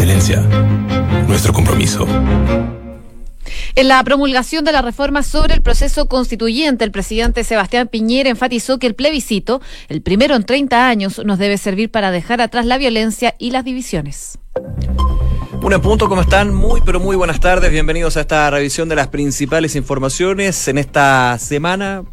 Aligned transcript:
excelencia, 0.00 0.40
nuestro 1.28 1.52
compromiso. 1.52 2.06
En 3.74 3.86
la 3.86 4.02
promulgación 4.02 4.64
de 4.64 4.72
la 4.72 4.80
reforma 4.80 5.22
sobre 5.22 5.52
el 5.52 5.60
proceso 5.60 6.08
constituyente, 6.08 6.86
el 6.86 6.90
presidente 6.90 7.44
Sebastián 7.44 7.86
Piñera 7.86 8.30
enfatizó 8.30 8.78
que 8.78 8.86
el 8.86 8.94
plebiscito, 8.94 9.60
el 9.90 10.00
primero 10.00 10.36
en 10.36 10.44
30 10.44 10.88
años, 10.88 11.20
nos 11.26 11.38
debe 11.38 11.58
servir 11.58 11.90
para 11.90 12.10
dejar 12.10 12.40
atrás 12.40 12.64
la 12.64 12.78
violencia 12.78 13.34
y 13.38 13.50
las 13.50 13.62
divisiones. 13.62 14.38
Un 15.62 15.80
punto, 15.82 16.08
¿cómo 16.08 16.22
están? 16.22 16.54
Muy, 16.54 16.80
pero 16.80 16.98
muy 16.98 17.14
buenas 17.14 17.38
tardes. 17.38 17.70
Bienvenidos 17.70 18.16
a 18.16 18.22
esta 18.22 18.48
revisión 18.48 18.88
de 18.88 18.96
las 18.96 19.08
principales 19.08 19.76
informaciones 19.76 20.66
en 20.68 20.78
esta 20.78 21.36
semana 21.38 22.04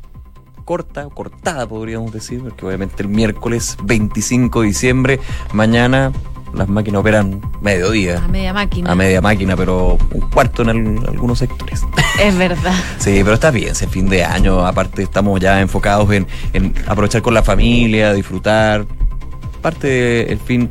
corta, 0.65 1.07
cortada 1.07 1.65
podríamos 1.65 2.11
decir, 2.11 2.41
porque 2.41 2.65
obviamente 2.65 3.01
el 3.01 3.07
miércoles 3.07 3.77
25 3.85 4.61
de 4.61 4.67
diciembre, 4.67 5.19
mañana 5.53 6.11
las 6.53 6.67
máquinas 6.67 7.01
operan 7.01 7.41
mediodía. 7.61 8.23
A 8.23 8.27
media 8.27 8.53
máquina. 8.53 8.91
A 8.91 8.95
media 8.95 9.21
máquina, 9.21 9.55
pero 9.55 9.97
un 10.13 10.21
cuarto 10.29 10.63
en, 10.63 10.99
algunos 11.07 11.39
sectores. 11.39 11.81
Es 12.21 12.37
verdad. 12.37 12.73
sí, 12.97 13.21
pero 13.23 13.33
está 13.33 13.51
bien, 13.51 13.69
es 13.69 13.85
fin 13.87 14.09
de 14.09 14.23
año, 14.23 14.65
aparte 14.65 15.03
estamos 15.03 15.39
ya 15.39 15.61
enfocados 15.61 16.09
en, 16.11 16.27
aprovechar 16.87 17.21
con 17.21 17.33
la 17.33 17.43
familia, 17.43 18.13
disfrutar. 18.13 18.85
Parte 19.61 19.87
del 20.25 20.39
fin 20.39 20.69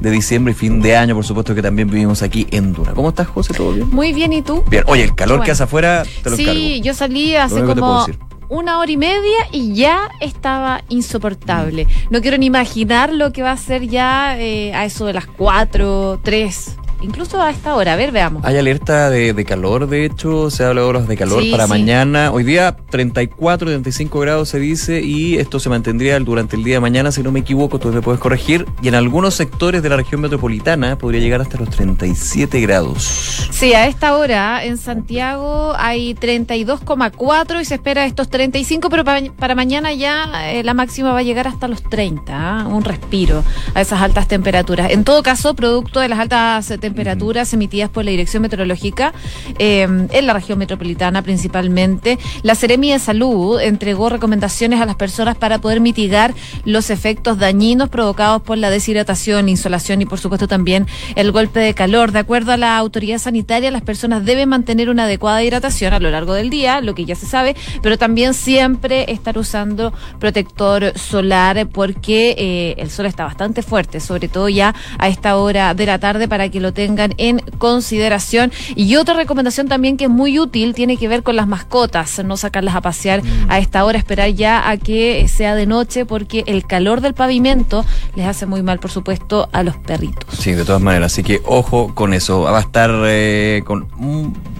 de 0.00 0.10
diciembre 0.10 0.52
y 0.52 0.54
fin 0.54 0.80
de 0.80 0.96
año, 0.96 1.14
por 1.14 1.24
supuesto 1.24 1.54
que 1.54 1.62
también 1.62 1.90
vivimos 1.90 2.22
aquí 2.22 2.46
en 2.50 2.72
Duna. 2.72 2.92
¿Cómo 2.92 3.08
estás, 3.08 3.26
José? 3.26 3.52
¿Todo 3.52 3.72
bien? 3.72 3.90
Muy 3.90 4.12
bien, 4.12 4.32
¿y 4.32 4.42
tú? 4.42 4.62
Bien. 4.70 4.84
Oye, 4.86 5.02
el 5.02 5.14
calor 5.14 5.42
que 5.42 5.50
hace 5.50 5.64
afuera, 5.64 6.04
te 6.22 6.30
lo 6.30 6.36
Sí, 6.36 6.80
yo 6.82 6.94
salí 6.94 7.34
hace 7.34 7.62
como 7.64 8.06
una 8.48 8.78
hora 8.78 8.90
y 8.90 8.96
media 8.96 9.38
y 9.52 9.74
ya 9.74 10.10
estaba 10.20 10.82
insoportable. 10.88 11.86
No 12.10 12.20
quiero 12.20 12.38
ni 12.38 12.46
imaginar 12.46 13.12
lo 13.12 13.32
que 13.32 13.42
va 13.42 13.52
a 13.52 13.56
ser 13.56 13.86
ya 13.88 14.38
eh, 14.38 14.74
a 14.74 14.84
eso 14.84 15.06
de 15.06 15.12
las 15.12 15.26
cuatro, 15.26 16.20
tres 16.22 16.76
incluso 17.00 17.40
a 17.40 17.50
esta 17.50 17.74
hora. 17.74 17.94
A 17.94 17.96
ver, 17.96 18.12
veamos. 18.12 18.44
Hay 18.44 18.56
alerta 18.56 19.10
de, 19.10 19.44
calor, 19.44 19.88
de 19.88 20.04
hecho, 20.04 20.50
se 20.50 20.64
habla 20.64 20.82
de 20.82 20.86
horas 20.86 21.08
de 21.08 21.16
calor 21.16 21.42
para 21.50 21.66
mañana. 21.66 22.30
Hoy 22.32 22.44
día 22.44 22.76
34, 22.90 23.68
35 23.68 24.20
grados 24.20 24.48
se 24.48 24.58
dice 24.58 25.00
y 25.02 25.36
esto 25.36 25.60
se 25.60 25.68
mantendría 25.68 26.18
durante 26.20 26.56
el 26.56 26.64
día 26.64 26.76
de 26.76 26.80
mañana, 26.80 27.12
si 27.12 27.22
no 27.22 27.32
me 27.32 27.40
equivoco, 27.40 27.78
tú 27.78 27.88
me 27.88 28.02
puedes 28.02 28.20
corregir. 28.20 28.66
Y 28.82 28.88
en 28.88 28.94
algunos 28.94 29.34
sectores 29.34 29.82
de 29.82 29.88
la 29.88 29.96
región 29.96 30.20
metropolitana 30.20 30.96
podría 30.98 31.20
llegar 31.20 31.40
hasta 31.40 31.58
los 31.58 31.70
37 31.70 32.60
grados. 32.60 33.48
Sí, 33.50 33.74
a 33.74 33.86
esta 33.86 34.16
hora 34.16 34.64
en 34.64 34.78
Santiago 34.78 35.74
hay 35.76 36.14
32,4 36.14 37.60
y 37.60 37.64
se 37.64 37.74
espera 37.74 38.04
estos 38.04 38.28
35, 38.28 38.90
pero 38.90 39.04
para, 39.04 39.54
mañana 39.54 39.92
ya 39.92 40.52
eh, 40.52 40.62
la 40.62 40.74
máxima 40.74 41.12
va 41.12 41.20
a 41.20 41.22
llegar 41.22 41.48
hasta 41.48 41.68
los 41.68 41.82
30, 41.82 42.32
¿ah? 42.32 42.66
un 42.66 42.84
respiro 42.84 43.42
a 43.74 43.80
esas 43.80 44.00
altas 44.00 44.28
temperaturas. 44.28 44.90
En 44.90 45.04
todo 45.04 45.22
caso, 45.22 45.54
producto 45.54 46.00
de 46.00 46.08
las 46.08 46.18
altas 46.18 46.66
temperaturas, 46.66 46.87
temperaturas 46.88 47.52
emitidas 47.52 47.90
por 47.90 48.04
la 48.04 48.10
Dirección 48.10 48.42
Meteorológica 48.42 49.12
em, 49.58 50.08
en 50.10 50.26
la 50.26 50.32
región 50.32 50.58
metropolitana 50.58 51.22
principalmente. 51.22 52.18
La 52.42 52.54
Seremi 52.54 52.92
de 52.92 52.98
Salud 52.98 53.60
entregó 53.60 54.08
recomendaciones 54.08 54.80
a 54.80 54.86
las 54.86 54.96
personas 54.96 55.36
para 55.36 55.58
poder 55.58 55.80
mitigar 55.80 56.34
los 56.64 56.90
efectos 56.90 57.38
dañinos 57.38 57.88
provocados 57.90 58.42
por 58.42 58.56
la 58.56 58.70
deshidratación, 58.70 59.48
insolación 59.48 60.00
y 60.00 60.06
por 60.06 60.18
supuesto 60.18 60.48
también 60.48 60.86
el 61.14 61.30
golpe 61.30 61.60
de 61.60 61.74
calor. 61.74 62.12
De 62.12 62.20
acuerdo 62.20 62.52
a 62.52 62.56
la 62.56 62.78
autoridad 62.78 63.18
sanitaria, 63.18 63.70
las 63.70 63.82
personas 63.82 64.24
deben 64.24 64.48
mantener 64.48 64.88
una 64.88 65.04
adecuada 65.04 65.42
hidratación 65.42 65.92
a 65.92 66.00
lo 66.00 66.10
largo 66.10 66.32
del 66.32 66.48
día, 66.48 66.80
lo 66.80 66.94
que 66.94 67.04
ya 67.04 67.14
se 67.14 67.26
sabe, 67.26 67.54
pero 67.82 67.98
también 67.98 68.32
siempre 68.32 69.12
estar 69.12 69.36
usando 69.36 69.92
protector 70.18 70.98
solar 70.98 71.68
porque 71.68 72.34
eh, 72.38 72.74
el 72.78 72.90
sol 72.90 73.06
está 73.06 73.24
bastante 73.24 73.62
fuerte, 73.62 74.00
sobre 74.00 74.28
todo 74.28 74.48
ya 74.48 74.74
a 74.98 75.08
esta 75.08 75.36
hora 75.36 75.74
de 75.74 75.86
la 75.86 75.98
tarde 75.98 76.28
para 76.28 76.48
que 76.48 76.60
lo 76.60 76.72
tengan 76.78 77.12
en 77.16 77.40
consideración. 77.58 78.52
Y 78.76 78.94
otra 78.94 79.14
recomendación 79.14 79.66
también 79.66 79.96
que 79.96 80.04
es 80.04 80.10
muy 80.10 80.38
útil 80.38 80.74
tiene 80.74 80.96
que 80.96 81.08
ver 81.08 81.24
con 81.24 81.34
las 81.34 81.48
mascotas, 81.48 82.22
no 82.24 82.36
sacarlas 82.36 82.76
a 82.76 82.80
pasear 82.80 83.20
a 83.48 83.58
esta 83.58 83.84
hora, 83.84 83.98
esperar 83.98 84.30
ya 84.30 84.70
a 84.70 84.76
que 84.76 85.26
sea 85.26 85.56
de 85.56 85.66
noche 85.66 86.06
porque 86.06 86.44
el 86.46 86.64
calor 86.68 87.00
del 87.00 87.14
pavimento 87.14 87.84
les 88.14 88.26
hace 88.26 88.46
muy 88.46 88.62
mal, 88.62 88.78
por 88.78 88.92
supuesto, 88.92 89.48
a 89.52 89.64
los 89.64 89.76
perritos. 89.76 90.32
Sí, 90.38 90.52
de 90.52 90.64
todas 90.64 90.80
maneras, 90.80 91.12
así 91.12 91.24
que 91.24 91.40
ojo 91.44 91.96
con 91.96 92.14
eso. 92.14 92.42
Va 92.42 92.58
a 92.58 92.60
estar 92.60 92.92
eh, 93.06 93.64
con 93.64 93.88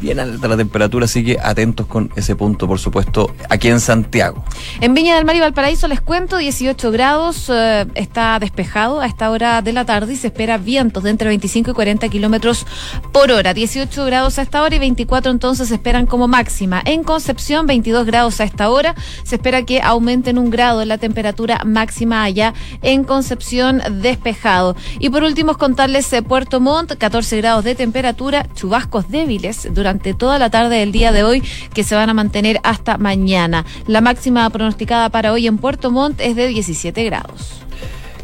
bien 0.00 0.18
alta 0.18 0.48
la 0.48 0.56
temperatura, 0.56 1.04
así 1.04 1.24
que 1.24 1.38
atentos 1.40 1.86
con 1.86 2.10
ese 2.16 2.34
punto, 2.34 2.66
por 2.66 2.80
supuesto, 2.80 3.32
aquí 3.48 3.68
en 3.68 3.78
Santiago. 3.78 4.42
En 4.80 4.92
Viña 4.92 5.14
del 5.14 5.24
Mar 5.24 5.36
y 5.36 5.40
Valparaíso 5.40 5.86
les 5.86 6.00
cuento, 6.00 6.36
18 6.36 6.90
grados, 6.90 7.48
eh, 7.48 7.86
está 7.94 8.40
despejado 8.40 9.00
a 9.00 9.06
esta 9.06 9.30
hora 9.30 9.62
de 9.62 9.72
la 9.72 9.84
tarde 9.84 10.14
y 10.14 10.16
se 10.16 10.26
espera 10.26 10.58
vientos 10.58 11.04
de 11.04 11.10
entre 11.10 11.28
25 11.28 11.70
y 11.70 11.74
40 11.74 12.07
kilómetros 12.08 12.66
por 13.12 13.30
hora. 13.30 13.54
18 13.54 14.04
grados 14.04 14.38
a 14.38 14.42
esta 14.42 14.62
hora 14.62 14.74
y 14.74 14.78
24 14.78 15.30
entonces 15.30 15.68
se 15.68 15.74
esperan 15.74 16.06
como 16.06 16.28
máxima. 16.28 16.82
En 16.84 17.04
Concepción, 17.04 17.66
22 17.66 18.06
grados 18.06 18.40
a 18.40 18.44
esta 18.44 18.70
hora. 18.70 18.94
Se 19.24 19.36
espera 19.36 19.64
que 19.64 19.80
aumenten 19.80 20.38
un 20.38 20.50
grado 20.50 20.84
la 20.84 20.98
temperatura 20.98 21.62
máxima 21.64 22.22
allá 22.22 22.54
en 22.82 23.04
Concepción 23.04 23.82
despejado. 24.02 24.76
Y 24.98 25.10
por 25.10 25.22
último, 25.22 25.56
contarles 25.56 26.12
eh, 26.12 26.22
Puerto 26.22 26.60
Montt, 26.60 26.96
14 26.96 27.36
grados 27.38 27.64
de 27.64 27.74
temperatura, 27.74 28.46
chubascos 28.54 29.08
débiles 29.08 29.68
durante 29.72 30.14
toda 30.14 30.38
la 30.38 30.50
tarde 30.50 30.76
del 30.76 30.92
día 30.92 31.12
de 31.12 31.22
hoy 31.22 31.42
que 31.72 31.84
se 31.84 31.94
van 31.94 32.10
a 32.10 32.14
mantener 32.14 32.60
hasta 32.62 32.98
mañana. 32.98 33.64
La 33.86 34.00
máxima 34.00 34.48
pronosticada 34.50 35.08
para 35.10 35.32
hoy 35.32 35.46
en 35.46 35.58
Puerto 35.58 35.90
Montt 35.90 36.20
es 36.20 36.36
de 36.36 36.48
17 36.48 37.04
grados. 37.04 37.62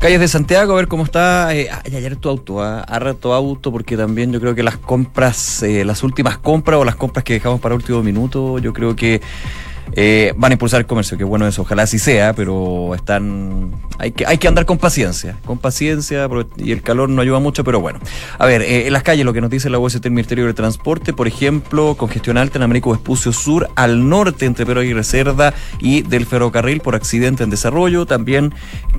Calles 0.05 0.21
de 0.21 0.29
Santiago, 0.29 0.75
a 0.75 0.77
ver 0.77 0.87
cómo 0.87 1.05
está. 1.05 1.57
Eh, 1.57 1.71
ayer 1.71 2.17
tu 2.17 2.29
auto, 2.29 2.63
¿ah? 2.63 2.85
tu 3.19 3.33
auto, 3.33 3.73
porque 3.73 3.97
también 3.97 4.31
yo 4.33 4.39
creo 4.39 4.55
que 4.55 4.63
las 4.63 4.77
compras, 4.77 5.63
eh, 5.63 5.83
las 5.83 6.03
últimas 6.03 6.37
compras 6.37 6.79
o 6.79 6.85
las 6.85 6.97
compras 6.97 7.25
que 7.25 7.33
dejamos 7.33 7.59
para 7.59 7.75
último 7.75 8.03
minuto, 8.03 8.59
yo 8.59 8.75
creo 8.75 8.95
que 8.95 9.23
eh, 9.93 10.33
van 10.37 10.53
a 10.53 10.55
impulsar 10.55 10.81
el 10.81 10.87
comercio, 10.87 11.17
que 11.17 11.25
bueno 11.25 11.47
eso, 11.47 11.63
ojalá 11.63 11.85
así 11.85 11.99
sea, 11.99 12.33
pero 12.35 12.95
están 12.95 13.73
hay 13.99 14.13
que, 14.13 14.27
hay 14.27 14.39
que 14.39 14.49
andar 14.49 14.67
con 14.67 14.79
paciencia, 14.79 15.37
con 15.47 15.59
paciencia, 15.59 16.29
y 16.57 16.73
el 16.73 16.83
calor 16.83 17.09
no 17.09 17.23
ayuda 17.23 17.39
mucho, 17.39 17.63
pero 17.65 17.81
bueno. 17.81 18.01
A 18.39 18.47
ver, 18.47 18.63
eh, 18.63 18.87
en 18.87 18.93
las 18.93 19.03
calles 19.03 19.25
lo 19.25 19.33
que 19.33 19.41
nos 19.41 19.51
dice 19.51 19.71
la 19.71 19.79
UST 19.79 20.03
del 20.03 20.13
Ministerio 20.13 20.47
de 20.47 20.55
Transporte, 20.55 21.13
por 21.13 21.29
ejemplo, 21.29 21.95
congestión 21.97 22.39
alta 22.39 22.59
en 22.59 22.65
Américo 22.65 22.91
Vespucio 22.91 23.33
Sur, 23.33 23.69
al 23.77 24.09
norte 24.09 24.47
entre 24.47 24.67
Pero 24.67 24.83
y 24.83 24.93
Reserva 24.93 25.55
y 25.79 26.03
del 26.03 26.27
ferrocarril 26.27 26.81
por 26.81 26.95
accidente 26.95 27.45
en 27.45 27.51
desarrollo, 27.51 28.07
también 28.07 28.53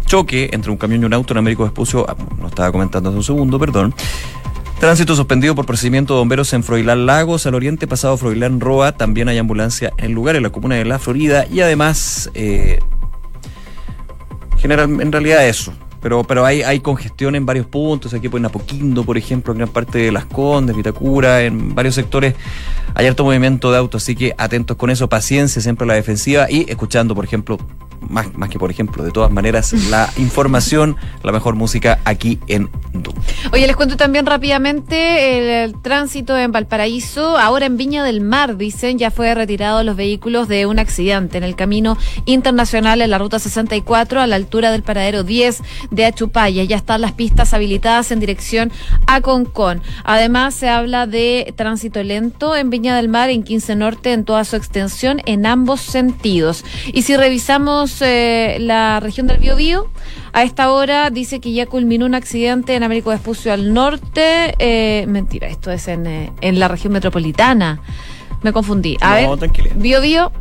choque 0.05 0.49
entre 0.53 0.71
un 0.71 0.77
camión 0.77 1.01
y 1.01 1.05
un 1.05 1.13
auto 1.13 1.33
en 1.33 1.39
Américo 1.39 1.63
Vespucio, 1.63 2.05
ah, 2.07 2.15
no 2.39 2.47
estaba 2.47 2.71
comentando 2.71 3.09
hace 3.09 3.17
un 3.17 3.23
segundo, 3.23 3.59
perdón. 3.59 3.93
Tránsito 4.85 5.15
suspendido 5.15 5.55
por 5.55 5.65
procedimiento 5.65 6.13
de 6.13 6.19
bomberos 6.19 6.53
en 6.53 6.61
Froilán 6.61 7.07
Lagos, 7.07 7.47
al 7.47 7.55
oriente 7.55 7.87
pasado 7.87 8.17
Froilán 8.17 8.59
Roa. 8.59 8.91
También 8.91 9.27
hay 9.27 9.39
ambulancia 9.39 9.91
en 9.97 10.13
lugar, 10.13 10.35
en 10.35 10.43
la 10.43 10.51
comuna 10.51 10.75
de 10.75 10.85
La 10.85 10.99
Florida. 10.99 11.47
Y 11.51 11.61
además, 11.61 12.29
eh, 12.35 12.77
general, 14.57 15.01
en 15.01 15.11
realidad 15.11 15.47
eso. 15.47 15.73
Pero, 16.03 16.23
pero 16.23 16.45
hay, 16.45 16.79
congestión 16.81 17.33
en 17.33 17.47
varios 17.47 17.65
puntos. 17.65 18.13
Aquí 18.13 18.29
en 18.31 18.45
Apoquindo, 18.45 19.03
por 19.03 19.17
ejemplo, 19.17 19.53
en 19.53 19.57
gran 19.57 19.69
parte 19.69 19.97
de 19.97 20.11
Las 20.11 20.25
Condes, 20.25 20.75
Vitacura, 20.75 21.41
en 21.41 21.73
varios 21.73 21.95
sectores 21.95 22.35
hay 22.93 23.07
alto 23.07 23.23
movimiento 23.23 23.71
de 23.71 23.79
autos. 23.79 24.03
Así 24.03 24.15
que 24.15 24.35
atentos 24.37 24.77
con 24.77 24.91
eso, 24.91 25.09
paciencia 25.09 25.63
siempre 25.63 25.85
a 25.85 25.87
la 25.87 25.93
defensiva 25.95 26.45
y 26.47 26.69
escuchando, 26.69 27.15
por 27.15 27.25
ejemplo, 27.25 27.57
más, 28.01 28.33
más 28.35 28.49
que 28.49 28.59
por 28.59 28.71
ejemplo, 28.71 29.03
de 29.03 29.11
todas 29.11 29.31
maneras, 29.31 29.73
la 29.89 30.09
información, 30.17 30.95
la 31.23 31.31
mejor 31.31 31.55
música 31.55 31.99
aquí 32.05 32.39
en 32.47 32.69
Du. 32.93 33.11
Oye, 33.51 33.67
les 33.67 33.75
cuento 33.75 33.97
también 33.97 34.25
rápidamente 34.25 35.63
el, 35.63 35.75
tránsito 35.81 36.37
en 36.37 36.51
Valparaíso, 36.51 37.37
ahora 37.37 37.65
en 37.65 37.77
Viña 37.77 38.03
del 38.03 38.21
Mar, 38.21 38.57
dicen, 38.57 38.97
ya 38.97 39.11
fue 39.11 39.33
retirado 39.35 39.83
los 39.83 39.95
vehículos 39.95 40.47
de 40.47 40.65
un 40.65 40.79
accidente 40.79 41.37
en 41.37 41.43
el 41.43 41.55
camino 41.55 41.97
internacional 42.25 43.01
en 43.01 43.09
la 43.09 43.17
ruta 43.17 43.39
64 43.39 44.21
a 44.21 44.27
la 44.27 44.35
altura 44.35 44.71
del 44.71 44.83
paradero 44.83 45.23
10 45.23 45.61
de 45.91 46.05
Achupaya. 46.05 46.63
Ya 46.63 46.77
están 46.77 47.01
las 47.01 47.11
pistas 47.11 47.53
habilitadas 47.53 48.11
en 48.11 48.19
dirección 48.19 48.71
a 49.07 49.21
Concón. 49.21 49.81
Además, 50.03 50.53
se 50.53 50.69
habla 50.69 51.07
de 51.07 51.53
tránsito 51.55 52.01
lento 52.03 52.55
en 52.55 52.69
Viña 52.69 52.95
del 52.95 53.09
Mar, 53.09 53.29
en 53.29 53.43
15 53.43 53.75
Norte, 53.75 54.13
en 54.13 54.25
toda 54.25 54.45
su 54.45 54.55
extensión, 54.55 55.21
en 55.25 55.45
ambos 55.45 55.81
sentidos. 55.81 56.63
Y 56.93 57.01
si 57.01 57.17
revisamos 57.17 57.94
eh, 58.01 58.57
la 58.59 58.99
región 58.99 59.27
del 59.27 59.37
Biobío. 59.37 59.89
A 60.33 60.43
esta 60.43 60.71
hora 60.71 61.09
dice 61.09 61.39
que 61.39 61.53
ya 61.53 61.65
culminó 61.65 62.05
un 62.05 62.15
accidente 62.15 62.75
en 62.75 62.83
Américo 62.83 63.09
Vespucio 63.09 63.53
al 63.53 63.73
norte. 63.73 64.55
Eh, 64.59 65.05
mentira, 65.07 65.47
esto 65.47 65.71
es 65.71 65.87
en, 65.87 66.05
eh, 66.07 66.31
en, 66.41 66.59
la 66.59 66.67
región 66.67 66.93
metropolitana. 66.93 67.81
Me 68.41 68.51
confundí. 68.51 68.97
A 69.01 69.15
ver, 69.15 69.29
Biobío. 69.75 70.31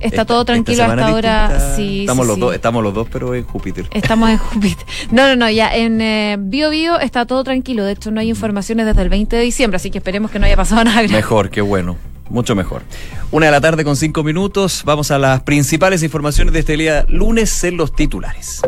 Está 0.00 0.24
todo 0.24 0.44
tranquilo 0.44 0.82
hasta 0.82 1.06
ahora. 1.06 1.74
Sí, 1.76 2.00
estamos 2.00 2.26
los 2.26 2.36
dos, 2.36 2.54
estamos 2.54 2.82
los 2.82 2.92
dos, 2.92 3.06
pero 3.10 3.36
en 3.36 3.44
Júpiter. 3.44 3.88
Estamos 3.92 4.30
en 4.30 4.38
Júpiter. 4.38 4.84
No, 5.12 5.28
no, 5.28 5.36
no, 5.36 5.48
ya 5.48 5.72
en 5.74 6.00
eh, 6.00 6.36
Bio 6.40 6.98
está 6.98 7.24
todo 7.24 7.44
tranquilo. 7.44 7.84
De 7.84 7.92
hecho, 7.92 8.10
no 8.10 8.20
hay 8.20 8.28
informaciones 8.28 8.86
desde 8.86 9.02
el 9.02 9.08
20 9.08 9.36
de 9.36 9.42
diciembre, 9.42 9.76
así 9.76 9.92
que 9.92 9.98
esperemos 9.98 10.32
que 10.32 10.40
no 10.40 10.46
haya 10.46 10.56
pasado 10.56 10.82
nada. 10.82 11.06
Mejor, 11.06 11.50
qué 11.50 11.60
bueno 11.60 11.96
mucho 12.28 12.54
mejor. 12.54 12.82
Una 13.30 13.46
de 13.46 13.52
la 13.52 13.60
tarde 13.60 13.84
con 13.84 13.96
cinco 13.96 14.22
minutos. 14.22 14.82
Vamos 14.84 15.10
a 15.10 15.18
las 15.18 15.42
principales 15.42 16.02
informaciones 16.02 16.52
de 16.52 16.60
este 16.60 16.76
día 16.76 17.04
lunes 17.08 17.64
en 17.64 17.76
los 17.76 17.94
titulares. 17.94 18.62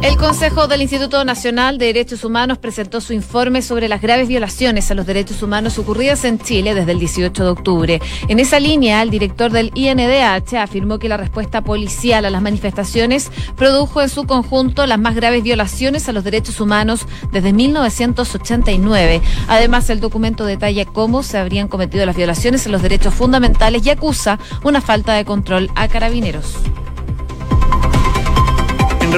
El 0.00 0.16
Consejo 0.16 0.68
del 0.68 0.80
Instituto 0.82 1.24
Nacional 1.24 1.76
de 1.76 1.86
Derechos 1.86 2.22
Humanos 2.22 2.58
presentó 2.58 3.00
su 3.00 3.12
informe 3.12 3.62
sobre 3.62 3.88
las 3.88 4.00
graves 4.00 4.28
violaciones 4.28 4.88
a 4.92 4.94
los 4.94 5.06
derechos 5.06 5.42
humanos 5.42 5.76
ocurridas 5.76 6.24
en 6.24 6.38
Chile 6.38 6.72
desde 6.72 6.92
el 6.92 7.00
18 7.00 7.42
de 7.42 7.50
octubre. 7.50 8.00
En 8.28 8.38
esa 8.38 8.60
línea, 8.60 9.02
el 9.02 9.10
director 9.10 9.50
del 9.50 9.72
INDH 9.74 10.54
afirmó 10.54 11.00
que 11.00 11.08
la 11.08 11.16
respuesta 11.16 11.62
policial 11.62 12.24
a 12.24 12.30
las 12.30 12.40
manifestaciones 12.40 13.32
produjo 13.56 14.00
en 14.00 14.08
su 14.08 14.24
conjunto 14.24 14.86
las 14.86 15.00
más 15.00 15.16
graves 15.16 15.42
violaciones 15.42 16.08
a 16.08 16.12
los 16.12 16.22
derechos 16.22 16.60
humanos 16.60 17.04
desde 17.32 17.52
1989. 17.52 19.20
Además, 19.48 19.90
el 19.90 19.98
documento 19.98 20.46
detalla 20.46 20.84
cómo 20.84 21.24
se 21.24 21.38
habrían 21.38 21.66
cometido 21.66 22.06
las 22.06 22.16
violaciones 22.16 22.64
a 22.68 22.70
los 22.70 22.82
derechos 22.82 23.14
fundamentales 23.14 23.84
y 23.84 23.90
acusa 23.90 24.38
una 24.62 24.80
falta 24.80 25.14
de 25.14 25.24
control 25.24 25.70
a 25.74 25.88
carabineros. 25.88 26.54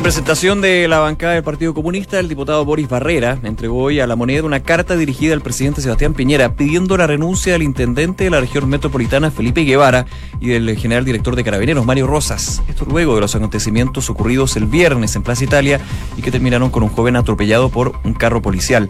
En 0.01 0.05
representación 0.05 0.63
de 0.63 0.89
la 0.89 1.01
bancada 1.01 1.35
del 1.35 1.43
Partido 1.43 1.75
Comunista, 1.75 2.19
el 2.19 2.27
diputado 2.31 2.65
Boris 2.65 2.89
Barrera 2.89 3.39
entregó 3.43 3.83
hoy 3.83 4.01
a 4.01 4.07
la 4.07 4.17
moneda 4.17 4.45
una 4.45 4.61
carta 4.61 4.97
dirigida 4.97 5.35
al 5.35 5.43
presidente 5.43 5.83
Sebastián 5.83 6.15
Piñera 6.15 6.55
pidiendo 6.55 6.97
la 6.97 7.07
renuncia 7.07 7.53
del 7.53 7.63
intendente 7.63 8.25
de 8.25 8.31
la 8.31 8.41
región 8.41 8.67
metropolitana 8.67 9.31
Felipe 9.31 9.61
Guevara 9.61 10.07
y 10.41 10.49
del 10.49 10.75
general 10.79 11.05
director 11.05 11.37
de 11.37 11.45
Carabineros 11.45 11.85
Mario 11.85 12.07
Rosas. 12.07 12.63
Esto 12.67 12.87
luego 12.87 13.15
de 13.15 13.21
los 13.21 13.35
acontecimientos 13.35 14.09
ocurridos 14.09 14.57
el 14.57 14.65
viernes 14.65 15.15
en 15.17 15.23
Plaza 15.23 15.45
Italia 15.45 15.83
y 16.17 16.23
que 16.23 16.31
terminaron 16.31 16.71
con 16.71 16.83
un 16.83 16.89
joven 16.89 17.17
atropellado 17.17 17.69
por 17.69 17.93
un 18.03 18.15
carro 18.15 18.41
policial. 18.41 18.89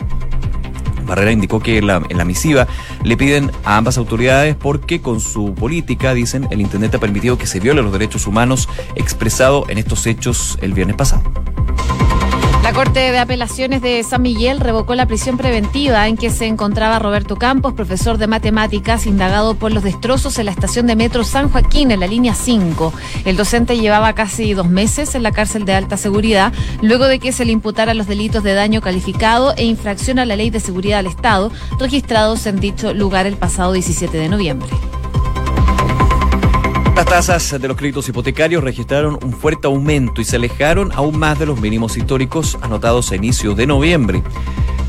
Barrera 1.11 1.33
indicó 1.33 1.61
que 1.61 1.79
en 1.79 1.87
la, 1.87 2.25
misiva 2.25 2.69
le 3.03 3.17
piden 3.17 3.51
a 3.65 3.77
ambas 3.77 3.99
autoridades 3.99 4.55
porque 4.55 5.01
con 5.01 5.21
su 5.21 5.55
política, 5.55 6.15
dicen, 6.15 6.47
el 6.51 6.61
intendente 6.61 6.99
ha 6.99 7.01
permitido 7.01 7.37
que 7.37 7.47
se 7.47 7.59
violen 7.59 7.85
los 7.85 7.93
derechos 7.93 8.27
humanos 8.27 8.69
expresado 8.95 9.67
en 9.69 9.79
estos 9.79 10.07
hechos 10.07 10.57
el 10.63 10.73
viernes 10.73 10.97
pasado. 10.97 11.23
La 12.63 12.75
Corte 12.75 13.01
de 13.01 13.19
Apelaciones 13.19 13.81
de 13.81 14.03
San 14.05 14.21
Miguel 14.21 14.61
revocó 14.61 14.95
la 14.95 15.07
prisión 15.07 15.39
preventiva 15.39 16.07
en 16.07 16.17
que 16.19 16.31
se 16.31 16.47
encontraba 16.47 16.99
Roberto 16.99 17.37
Campos, 17.37 17.73
profesor 17.73 18.19
de 18.19 18.27
matemáticas, 18.27 19.07
indagado 19.07 19.55
por 19.55 19.73
los 19.73 19.83
destrozos 19.83 20.39
en 20.39 20.45
la 20.45 20.53
estación 20.53 20.87
de 20.87 20.95
metro 20.95 21.25
San 21.25 21.49
Joaquín 21.49 21.91
en 21.91 22.01
la 22.01 22.07
línea 22.07 22.35
5. 22.35 22.93
El 23.25 23.37
docente 23.37 23.79
llevaba 23.79 24.13
casi 24.13 24.53
dos 24.53 24.69
meses 24.69 25.15
en 25.15 25.23
la 25.23 25.33
cárcel 25.33 25.65
de 25.65 25.73
alta 25.73 25.97
seguridad, 25.97 26.53
luego 26.83 27.07
de 27.07 27.19
que 27.19 27.33
se 27.33 27.47
le 27.47 27.53
imputaran 27.53 27.97
los 27.97 28.07
delitos 28.07 28.45
de 28.45 28.53
daño 28.53 28.83
calificado 28.83 29.55
e 29.57 29.65
infracción 29.65 30.19
a 30.19 30.27
la 30.27 30.37
ley 30.37 30.51
de 30.51 30.61
seguridad 30.61 30.99
del 30.99 31.07
Estado, 31.07 31.51
registrados 31.79 32.45
en 32.45 32.61
dicho 32.61 32.93
lugar 32.93 33.27
el 33.27 33.37
pasado 33.37 33.73
17 33.73 34.17
de 34.17 34.29
noviembre. 34.29 34.69
Las 37.01 37.09
tasas 37.09 37.59
de 37.59 37.67
los 37.67 37.79
créditos 37.79 38.07
hipotecarios 38.11 38.63
registraron 38.63 39.19
un 39.25 39.33
fuerte 39.33 39.67
aumento 39.67 40.21
y 40.21 40.25
se 40.27 40.37
alejaron 40.37 40.93
aún 40.93 41.19
más 41.19 41.39
de 41.39 41.47
los 41.47 41.59
mínimos 41.59 41.97
históricos 41.97 42.59
anotados 42.61 43.11
a 43.11 43.17
inicios 43.17 43.57
de 43.57 43.67
noviembre. 43.67 44.23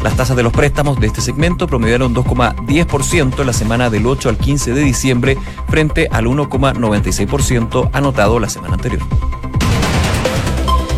Las 0.03 0.17
tasas 0.17 0.35
de 0.35 0.43
los 0.43 0.51
préstamos 0.51 0.99
de 0.99 1.07
este 1.07 1.21
segmento 1.21 1.67
promediaron 1.67 2.13
2,10% 2.13 3.39
en 3.39 3.47
la 3.47 3.53
semana 3.53 3.89
del 3.89 4.05
8 4.05 4.27
al 4.27 4.37
15 4.37 4.73
de 4.73 4.81
diciembre 4.81 5.37
frente 5.69 6.09
al 6.11 6.25
1,96% 6.25 7.89
anotado 7.93 8.41
la 8.41 8.49
semana 8.49 8.73
anterior. 8.73 9.01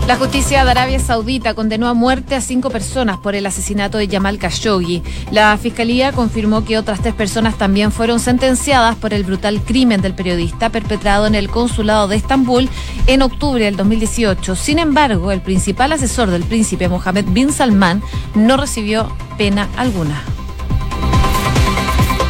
La 0.06 0.18
justicia 0.18 0.66
de 0.66 0.72
Arabia 0.72 1.00
Saudita 1.00 1.54
condenó 1.54 1.88
a 1.88 1.94
muerte 1.94 2.36
a 2.36 2.42
cinco 2.42 2.70
personas 2.70 3.18
por 3.20 3.36
el 3.36 3.46
asesinato 3.46 3.98
de 3.98 4.10
Yamal 4.10 4.38
Khashoggi. 4.38 5.02
La 5.32 5.58
fiscalía 5.58 6.12
confirmó 6.12 6.66
que 6.66 6.78
otras 6.78 7.02
tres 7.02 7.14
personas 7.14 7.58
también 7.58 7.90
fueron 7.90 8.20
sentenciadas 8.20 8.98
por 8.98 9.14
el 9.14 9.24
brutal 9.24 9.62
crimen 9.62 10.02
del 10.02 10.14
periodista 10.14 10.70
perpetrado 10.70 11.26
en 11.26 11.36
el 11.36 11.50
consulado 11.50 12.10
de 12.10 12.18
Estambul 12.18 12.68
en 13.08 13.22
octubre 13.22 13.64
del 13.64 13.78
2018. 13.78 14.58
Sin 14.58 14.78
embargo, 14.78 15.32
el 15.32 15.40
principal 15.40 15.94
asesor 15.94 16.30
del 16.30 16.44
príncipe 16.44 16.90
Mohammed 16.90 17.26
bin 17.30 17.54
Salman 17.54 18.04
no 18.36 18.58
recibió 18.58 19.10
pena 19.38 19.70
alguna. 19.78 20.22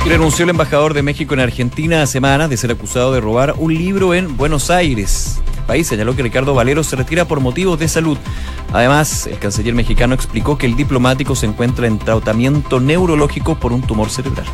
Renunció 0.06 0.44
el 0.44 0.52
embajador 0.52 0.94
de 0.94 1.02
México 1.02 1.34
en 1.34 1.40
Argentina 1.40 2.04
a 2.04 2.06
semanas 2.06 2.52
de 2.52 2.58
ser 2.58 2.70
acusado 2.70 3.14
de 3.14 3.20
robar 3.20 3.56
un 3.58 3.74
libro 3.74 4.14
en 4.14 4.38
Buenos 4.38 4.70
Aires 4.70 5.43
país 5.64 5.88
señaló 5.88 6.16
que 6.16 6.24
Ricardo 6.24 6.54
Valero 6.54 6.84
se 6.84 6.96
retira 6.96 7.26
por 7.26 7.40
motivos 7.40 7.80
de 7.80 7.88
salud. 7.88 8.18
Además, 8.72 9.28
el 9.28 9.40
canciller 9.40 9.74
mexicano 9.74 10.14
explicó 10.16 10.58
que 10.58 10.66
el 10.66 10.76
diplomático 10.76 11.36
se 11.36 11.46
encuentra 11.46 11.88
en 11.88 12.00
tratamiento 12.00 12.80
neurológico 12.80 13.56
por 13.56 13.74
un 13.74 13.82
tumor 13.82 14.10
cerebral. 14.10 14.46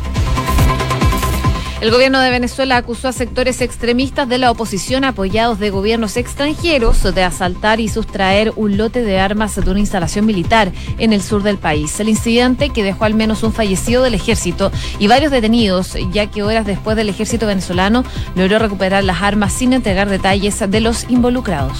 El 1.80 1.90
gobierno 1.90 2.20
de 2.20 2.28
Venezuela 2.28 2.76
acusó 2.76 3.08
a 3.08 3.12
sectores 3.12 3.62
extremistas 3.62 4.28
de 4.28 4.36
la 4.36 4.50
oposición 4.50 5.02
apoyados 5.02 5.58
de 5.58 5.70
gobiernos 5.70 6.18
extranjeros 6.18 7.02
de 7.02 7.22
asaltar 7.22 7.80
y 7.80 7.88
sustraer 7.88 8.52
un 8.56 8.76
lote 8.76 9.00
de 9.00 9.18
armas 9.18 9.56
de 9.56 9.70
una 9.70 9.80
instalación 9.80 10.26
militar 10.26 10.72
en 10.98 11.14
el 11.14 11.22
sur 11.22 11.42
del 11.42 11.56
país. 11.56 11.98
El 11.98 12.10
incidente, 12.10 12.68
que 12.68 12.84
dejó 12.84 13.06
al 13.06 13.14
menos 13.14 13.42
un 13.44 13.54
fallecido 13.54 14.02
del 14.02 14.12
ejército 14.12 14.70
y 14.98 15.06
varios 15.06 15.32
detenidos, 15.32 15.96
ya 16.12 16.26
que 16.26 16.42
horas 16.42 16.66
después 16.66 16.98
del 16.98 17.08
ejército 17.08 17.46
venezolano 17.46 18.04
logró 18.34 18.58
recuperar 18.58 19.02
las 19.02 19.22
armas 19.22 19.54
sin 19.54 19.72
entregar 19.72 20.10
detalles 20.10 20.62
de 20.70 20.80
los 20.80 21.08
involucrados. 21.08 21.78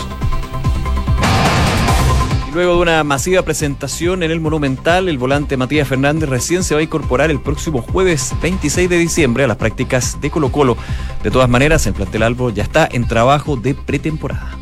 Luego 2.53 2.75
de 2.75 2.81
una 2.81 3.05
masiva 3.05 3.43
presentación 3.43 4.25
en 4.25 4.33
el 4.33 4.41
Monumental, 4.41 5.09
el 5.09 5.19
volante 5.19 5.57
Matías 5.57 5.87
Fernández 5.87 6.29
recién 6.29 6.65
se 6.65 6.75
va 6.75 6.81
a 6.81 6.83
incorporar 6.83 7.31
el 7.31 7.41
próximo 7.41 7.81
jueves 7.81 8.35
26 8.43 8.91
de 8.91 8.99
diciembre 8.99 9.45
a 9.45 9.47
las 9.47 9.57
prácticas 9.57 10.21
de 10.21 10.31
Colo 10.31 10.51
Colo. 10.51 10.77
De 11.23 11.31
todas 11.31 11.49
maneras, 11.49 11.87
el 11.87 11.95
plantel 11.95 12.25
Albo 12.25 12.51
ya 12.51 12.65
está 12.65 12.89
en 12.91 13.07
trabajo 13.07 13.57
de 13.57 13.75
pretemporada. 13.75 14.60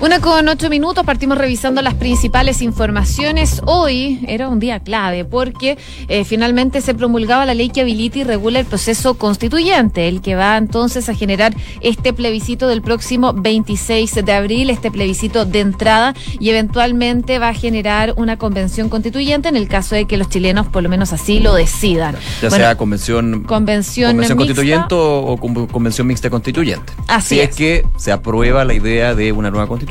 Una 0.00 0.20
con 0.20 0.46
ocho 0.46 0.70
minutos, 0.70 1.04
partimos 1.04 1.36
revisando 1.38 1.82
las 1.82 1.94
principales 1.94 2.62
informaciones. 2.62 3.60
Hoy 3.66 4.20
era 4.28 4.48
un 4.48 4.60
día 4.60 4.78
clave 4.78 5.24
porque 5.24 5.76
eh, 6.06 6.24
finalmente 6.24 6.80
se 6.82 6.94
promulgaba 6.94 7.44
la 7.44 7.52
ley 7.54 7.70
que 7.70 7.80
habilita 7.80 8.20
y 8.20 8.24
regula 8.24 8.60
el 8.60 8.64
proceso 8.66 9.14
constituyente, 9.14 10.06
el 10.06 10.20
que 10.22 10.36
va 10.36 10.56
entonces 10.56 11.08
a 11.08 11.14
generar 11.14 11.52
este 11.80 12.12
plebiscito 12.12 12.68
del 12.68 12.80
próximo 12.80 13.32
26 13.32 14.24
de 14.24 14.32
abril, 14.32 14.70
este 14.70 14.92
plebiscito 14.92 15.44
de 15.44 15.58
entrada 15.58 16.14
y 16.38 16.48
eventualmente 16.50 17.40
va 17.40 17.48
a 17.48 17.54
generar 17.54 18.14
una 18.16 18.36
convención 18.38 18.88
constituyente 18.88 19.48
en 19.48 19.56
el 19.56 19.66
caso 19.66 19.96
de 19.96 20.04
que 20.04 20.16
los 20.16 20.28
chilenos 20.28 20.68
por 20.68 20.84
lo 20.84 20.88
menos 20.88 21.12
así 21.12 21.40
lo 21.40 21.54
decidan. 21.54 22.14
Ya 22.40 22.48
Bueno, 22.50 22.64
sea 22.66 22.76
convención, 22.76 23.42
convención 23.42 24.16
mixta. 24.16 24.36
constituyente 24.36 24.94
o, 24.94 25.22
o 25.22 25.36
con- 25.38 25.66
convención 25.66 26.06
mixta 26.06 26.30
constituyente. 26.30 26.92
Así 27.08 27.34
si 27.34 27.40
es. 27.40 27.50
es 27.50 27.56
que 27.56 27.86
se 27.96 28.12
aprueba 28.12 28.64
la 28.64 28.74
idea 28.74 29.16
de 29.16 29.32
una 29.32 29.50
nueva 29.50 29.66
constitución. 29.66 29.87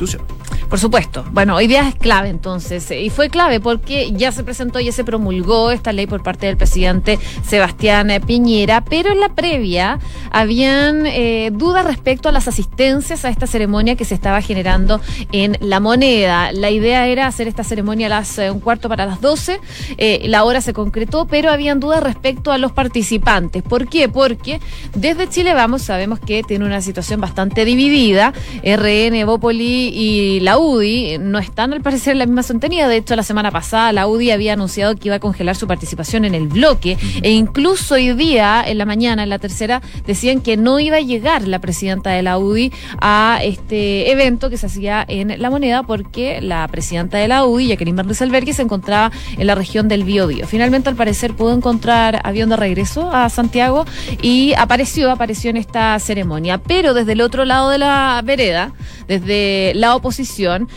Por 0.68 0.78
supuesto. 0.78 1.24
Bueno, 1.32 1.56
hoy 1.56 1.66
día 1.66 1.88
es 1.88 1.94
clave 1.94 2.28
entonces. 2.28 2.90
eh, 2.90 3.00
Y 3.02 3.10
fue 3.10 3.30
clave 3.30 3.58
porque 3.58 4.12
ya 4.12 4.32
se 4.32 4.44
presentó, 4.44 4.80
ya 4.80 4.92
se 4.92 5.02
promulgó 5.02 5.70
esta 5.70 5.92
ley 5.92 6.06
por 6.06 6.22
parte 6.22 6.46
del 6.46 6.56
presidente 6.58 7.18
Sebastián 7.46 8.10
eh, 8.10 8.20
Piñera, 8.20 8.84
pero 8.84 9.10
en 9.10 9.20
la 9.20 9.30
previa 9.30 9.98
habían 10.30 11.06
eh, 11.06 11.50
dudas 11.52 11.86
respecto 11.86 12.28
a 12.28 12.32
las 12.32 12.48
asistencias 12.48 13.24
a 13.24 13.30
esta 13.30 13.46
ceremonia 13.46 13.96
que 13.96 14.04
se 14.04 14.14
estaba 14.14 14.42
generando 14.42 15.00
en 15.32 15.56
La 15.60 15.80
Moneda. 15.80 16.52
La 16.52 16.70
idea 16.70 17.06
era 17.06 17.26
hacer 17.26 17.48
esta 17.48 17.64
ceremonia 17.64 18.06
a 18.06 18.10
las 18.10 18.38
un 18.38 18.60
cuarto 18.60 18.88
para 18.88 19.06
las 19.06 19.20
12. 19.20 19.60
eh, 19.96 20.22
la 20.26 20.44
hora 20.44 20.60
se 20.60 20.72
concretó, 20.74 21.26
pero 21.26 21.50
habían 21.50 21.80
dudas 21.80 22.02
respecto 22.02 22.52
a 22.52 22.58
los 22.58 22.72
participantes. 22.72 23.62
¿Por 23.62 23.88
qué? 23.88 24.08
Porque 24.08 24.60
desde 24.94 25.28
Chile 25.28 25.54
Vamos 25.54 25.82
sabemos 25.82 26.20
que 26.20 26.42
tiene 26.42 26.64
una 26.66 26.82
situación 26.82 27.20
bastante 27.20 27.64
dividida. 27.64 28.32
RN, 28.62 29.24
Bópoli 29.24 29.87
y 29.88 30.40
la 30.40 30.58
UDI 30.58 31.18
no 31.18 31.38
están 31.38 31.72
al 31.72 31.80
parecer 31.80 32.12
en 32.12 32.18
la 32.18 32.26
misma 32.26 32.42
sintonía. 32.42 32.88
De 32.88 32.96
hecho, 32.96 33.16
la 33.16 33.22
semana 33.22 33.50
pasada 33.50 33.92
la 33.92 34.06
UDI 34.06 34.30
había 34.30 34.52
anunciado 34.52 34.94
que 34.96 35.08
iba 35.08 35.16
a 35.16 35.20
congelar 35.20 35.56
su 35.56 35.66
participación 35.66 36.24
en 36.24 36.34
el 36.34 36.48
bloque 36.48 36.96
e 37.22 37.30
incluso 37.30 37.94
hoy 37.94 38.12
día, 38.14 38.62
en 38.66 38.78
la 38.78 38.84
mañana, 38.84 39.22
en 39.22 39.28
la 39.28 39.38
tercera, 39.38 39.82
decían 40.06 40.40
que 40.40 40.56
no 40.56 40.78
iba 40.80 40.96
a 40.96 41.00
llegar 41.00 41.46
la 41.46 41.58
presidenta 41.60 42.10
de 42.10 42.22
la 42.22 42.38
UDI 42.38 42.72
a 43.00 43.40
este 43.42 44.10
evento 44.10 44.50
que 44.50 44.56
se 44.56 44.66
hacía 44.66 45.04
en 45.08 45.40
La 45.40 45.50
Moneda 45.50 45.82
porque 45.82 46.40
la 46.40 46.66
presidenta 46.68 47.18
de 47.18 47.28
la 47.28 47.44
UDI, 47.44 47.68
Jacqueline 47.68 47.96
Bernes 47.96 48.22
Albergue, 48.22 48.52
se 48.52 48.62
encontraba 48.62 49.10
en 49.36 49.46
la 49.46 49.54
región 49.54 49.88
del 49.88 50.04
Biobío. 50.04 50.46
Finalmente, 50.46 50.88
al 50.88 50.96
parecer, 50.96 51.34
pudo 51.34 51.54
encontrar 51.54 52.20
avión 52.24 52.48
de 52.48 52.56
regreso 52.56 53.10
a 53.10 53.28
Santiago 53.28 53.84
y 54.22 54.54
apareció, 54.56 55.10
apareció 55.10 55.50
en 55.50 55.56
esta 55.56 55.98
ceremonia. 55.98 56.58
Pero 56.58 56.94
desde 56.94 57.12
el 57.12 57.20
otro 57.20 57.44
lado 57.44 57.70
de 57.70 57.78
la 57.78 58.20
vereda, 58.24 58.72
desde 59.06 59.72
la 59.78 59.94
oposición, 59.96 60.68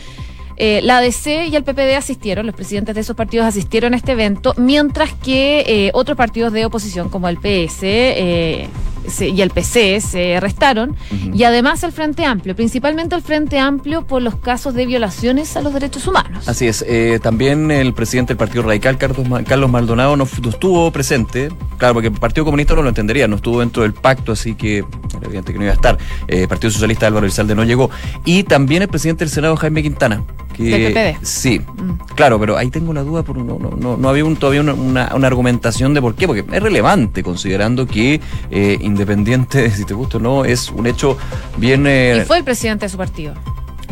eh, 0.56 0.80
la 0.82 0.98
ADC 0.98 1.48
y 1.50 1.56
el 1.56 1.64
PPD 1.64 1.96
asistieron, 1.96 2.46
los 2.46 2.54
presidentes 2.54 2.94
de 2.94 3.00
esos 3.00 3.16
partidos 3.16 3.46
asistieron 3.46 3.94
a 3.94 3.96
este 3.96 4.12
evento, 4.12 4.54
mientras 4.58 5.12
que 5.14 5.64
eh, 5.66 5.90
otros 5.94 6.16
partidos 6.16 6.52
de 6.52 6.64
oposición 6.66 7.08
como 7.08 7.28
el 7.28 7.38
PS 7.38 7.80
eh, 7.82 8.68
se- 9.08 9.30
y 9.30 9.40
el 9.42 9.50
PC 9.50 10.00
se 10.00 10.38
restaron, 10.40 10.94
y 11.34 11.42
además 11.44 11.82
el 11.82 11.90
Frente 11.90 12.24
Amplio, 12.26 12.54
principalmente 12.54 13.16
el 13.16 13.22
Frente 13.22 13.58
Amplio 13.58 14.06
por 14.06 14.22
los 14.22 14.36
casos 14.36 14.74
de 14.74 14.86
violaciones 14.86 15.56
a 15.56 15.62
los 15.62 15.72
derechos 15.74 16.06
humanos. 16.06 16.46
Así 16.48 16.68
es. 16.68 16.84
también 17.22 17.70
el 17.72 17.94
presidente 17.94 18.28
del 18.34 18.36
Partido 18.38 18.62
Radical, 18.62 18.98
Carlos, 18.98 19.28
Ma- 19.28 19.42
Carlos 19.42 19.70
Maldonado, 19.70 20.16
no, 20.16 20.28
no 20.42 20.50
estuvo 20.50 20.90
presente. 20.92 21.48
Claro, 21.78 21.94
porque 21.94 22.08
el 22.08 22.14
Partido 22.14 22.44
Comunista 22.44 22.74
no 22.76 22.82
lo 22.82 22.90
entendería, 22.90 23.26
no 23.26 23.36
estuvo 23.36 23.58
dentro 23.58 23.82
del 23.82 23.94
pacto, 23.94 24.30
así 24.32 24.54
que 24.54 24.84
evidente 25.32 25.52
que 25.52 25.58
no 25.58 25.64
iba 25.64 25.72
a 25.72 25.76
estar. 25.76 25.98
Eh, 26.28 26.46
Partido 26.48 26.70
Socialista 26.70 27.06
Álvaro 27.06 27.26
Elizalde 27.26 27.54
no 27.54 27.64
llegó. 27.64 27.90
Y 28.24 28.44
también 28.44 28.82
el 28.82 28.88
presidente 28.88 29.24
del 29.24 29.30
Senado, 29.30 29.56
Jaime 29.56 29.82
Quintana. 29.82 30.22
que 30.54 31.16
sí, 31.22 31.60
mm. 31.60 32.14
claro, 32.14 32.38
pero 32.38 32.56
ahí 32.56 32.70
tengo 32.70 32.92
la 32.92 33.02
duda, 33.02 33.22
por, 33.22 33.36
no, 33.38 33.58
no, 33.58 33.96
no 33.96 34.08
había 34.08 34.24
un, 34.24 34.36
todavía 34.36 34.60
una, 34.60 34.74
una, 35.14 35.26
argumentación 35.26 35.94
de 35.94 36.00
por 36.00 36.14
qué, 36.14 36.26
porque 36.26 36.44
es 36.52 36.62
relevante 36.62 37.22
considerando 37.22 37.86
que 37.86 38.20
eh, 38.50 38.78
independiente, 38.80 39.70
si 39.74 39.84
te 39.84 39.94
gusta 39.94 40.18
o 40.18 40.20
no, 40.20 40.44
es 40.44 40.70
un 40.70 40.86
hecho 40.86 41.16
bien... 41.56 41.86
Eh, 41.86 42.20
y 42.22 42.26
fue 42.26 42.38
el 42.38 42.44
presidente 42.44 42.86
de 42.86 42.90
su 42.90 42.98
partido. 42.98 43.34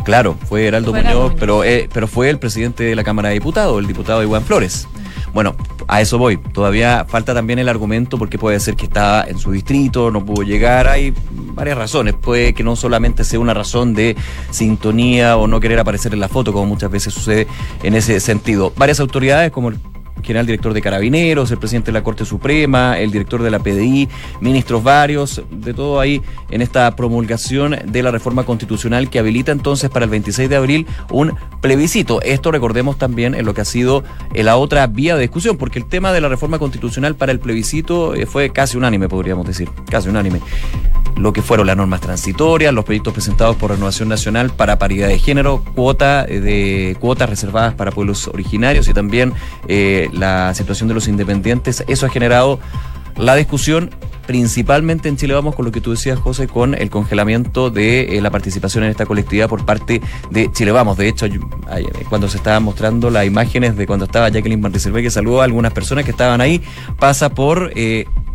Claro, 0.03 0.35
fue 0.47 0.65
Heraldo 0.65 0.93
Muñoz, 0.93 1.33
pero, 1.39 1.63
eh, 1.63 1.89
pero 1.93 2.07
fue 2.07 2.29
el 2.29 2.39
presidente 2.39 2.83
de 2.83 2.95
la 2.95 3.03
Cámara 3.03 3.29
de 3.29 3.35
Diputados, 3.35 3.79
el 3.79 3.87
diputado 3.87 4.23
Iván 4.23 4.43
Flores. 4.43 4.87
Bueno, 5.33 5.55
a 5.87 6.01
eso 6.01 6.17
voy. 6.17 6.37
Todavía 6.37 7.05
falta 7.07 7.33
también 7.33 7.59
el 7.59 7.69
argumento 7.69 8.17
porque 8.17 8.37
puede 8.37 8.59
ser 8.59 8.75
que 8.75 8.85
estaba 8.85 9.23
en 9.23 9.37
su 9.39 9.51
distrito, 9.51 10.11
no 10.11 10.25
pudo 10.25 10.43
llegar. 10.43 10.87
Hay 10.87 11.13
varias 11.31 11.77
razones. 11.77 12.13
Puede 12.13 12.53
que 12.53 12.63
no 12.63 12.75
solamente 12.75 13.23
sea 13.23 13.39
una 13.39 13.53
razón 13.53 13.93
de 13.93 14.15
sintonía 14.49 15.37
o 15.37 15.47
no 15.47 15.59
querer 15.59 15.79
aparecer 15.79 16.13
en 16.13 16.19
la 16.19 16.27
foto, 16.27 16.51
como 16.53 16.65
muchas 16.65 16.91
veces 16.91 17.13
sucede 17.13 17.47
en 17.83 17.95
ese 17.95 18.19
sentido. 18.19 18.73
Varias 18.75 18.99
autoridades, 18.99 19.51
como 19.51 19.69
el 19.69 19.79
general 20.23 20.45
director 20.45 20.73
de 20.73 20.81
Carabineros, 20.81 21.51
el 21.51 21.57
presidente 21.57 21.87
de 21.87 21.93
la 21.93 22.03
Corte 22.03 22.25
Suprema, 22.25 22.99
el 22.99 23.11
director 23.11 23.41
de 23.41 23.51
la 23.51 23.59
PDI, 23.59 24.09
ministros 24.39 24.83
varios, 24.83 25.41
de 25.49 25.73
todo 25.73 25.99
ahí 25.99 26.21
en 26.49 26.61
esta 26.61 26.95
promulgación 26.95 27.77
de 27.85 28.03
la 28.03 28.11
reforma 28.11 28.43
constitucional 28.43 29.09
que 29.09 29.19
habilita 29.19 29.51
entonces 29.51 29.89
para 29.89 30.05
el 30.05 30.11
26 30.11 30.49
de 30.49 30.55
abril 30.55 30.87
un 31.11 31.33
plebiscito. 31.61 32.21
Esto 32.21 32.51
recordemos 32.51 32.97
también 32.97 33.35
en 33.35 33.45
lo 33.45 33.53
que 33.53 33.61
ha 33.61 33.65
sido 33.65 34.03
eh, 34.33 34.43
la 34.43 34.57
otra 34.57 34.87
vía 34.87 35.15
de 35.15 35.21
discusión, 35.21 35.57
porque 35.57 35.79
el 35.79 35.85
tema 35.85 36.13
de 36.13 36.21
la 36.21 36.29
reforma 36.29 36.59
constitucional 36.59 37.15
para 37.15 37.31
el 37.31 37.39
plebiscito 37.39 38.13
eh, 38.15 38.25
fue 38.25 38.51
casi 38.51 38.77
unánime, 38.77 39.09
podríamos 39.09 39.47
decir, 39.47 39.69
casi 39.89 40.09
unánime 40.09 40.41
lo 41.21 41.33
que 41.33 41.41
fueron 41.41 41.67
las 41.67 41.77
normas 41.77 42.01
transitorias, 42.01 42.73
los 42.73 42.83
proyectos 42.83 43.13
presentados 43.13 43.55
por 43.55 43.71
Renovación 43.71 44.09
Nacional 44.09 44.49
para 44.49 44.79
paridad 44.79 45.07
de 45.07 45.19
género, 45.19 45.63
cuota 45.75 46.25
eh, 46.27 46.39
de 46.39 46.97
cuotas 46.99 47.29
reservadas 47.29 47.75
para 47.75 47.91
pueblos 47.91 48.27
originarios 48.27 48.87
y 48.87 48.93
también 48.93 49.33
eh, 49.67 50.09
la 50.13 50.53
situación 50.55 50.89
de 50.89 50.95
los 50.95 51.07
independientes. 51.07 51.83
Eso 51.87 52.07
ha 52.07 52.09
generado 52.09 52.59
la 53.17 53.35
discusión 53.35 53.91
principalmente 54.31 55.09
en 55.09 55.17
Chile 55.17 55.33
Vamos 55.33 55.55
con 55.55 55.65
lo 55.65 55.73
que 55.73 55.81
tú 55.81 55.91
decías, 55.91 56.17
José, 56.17 56.47
con 56.47 56.73
el 56.73 56.89
congelamiento 56.89 57.69
de 57.69 58.17
eh, 58.17 58.21
la 58.21 58.31
participación 58.31 58.85
en 58.85 58.91
esta 58.91 59.05
colectividad 59.05 59.49
por 59.49 59.65
parte 59.65 60.01
de 60.29 60.49
Chile 60.53 60.71
Vamos. 60.71 60.95
De 60.95 61.09
hecho, 61.09 61.27
cuando 62.07 62.29
se 62.29 62.37
estaban 62.37 62.63
mostrando 62.63 63.09
las 63.09 63.25
imágenes 63.25 63.75
de 63.75 63.85
cuando 63.85 64.05
estaba 64.05 64.29
Jacqueline 64.29 64.61
Van 64.61 64.71
que 64.71 65.11
saludó 65.11 65.41
a 65.41 65.43
algunas 65.43 65.73
personas 65.73 66.05
que 66.05 66.11
estaban 66.11 66.39
ahí, 66.39 66.61
pasa 66.97 67.27
por 67.27 67.73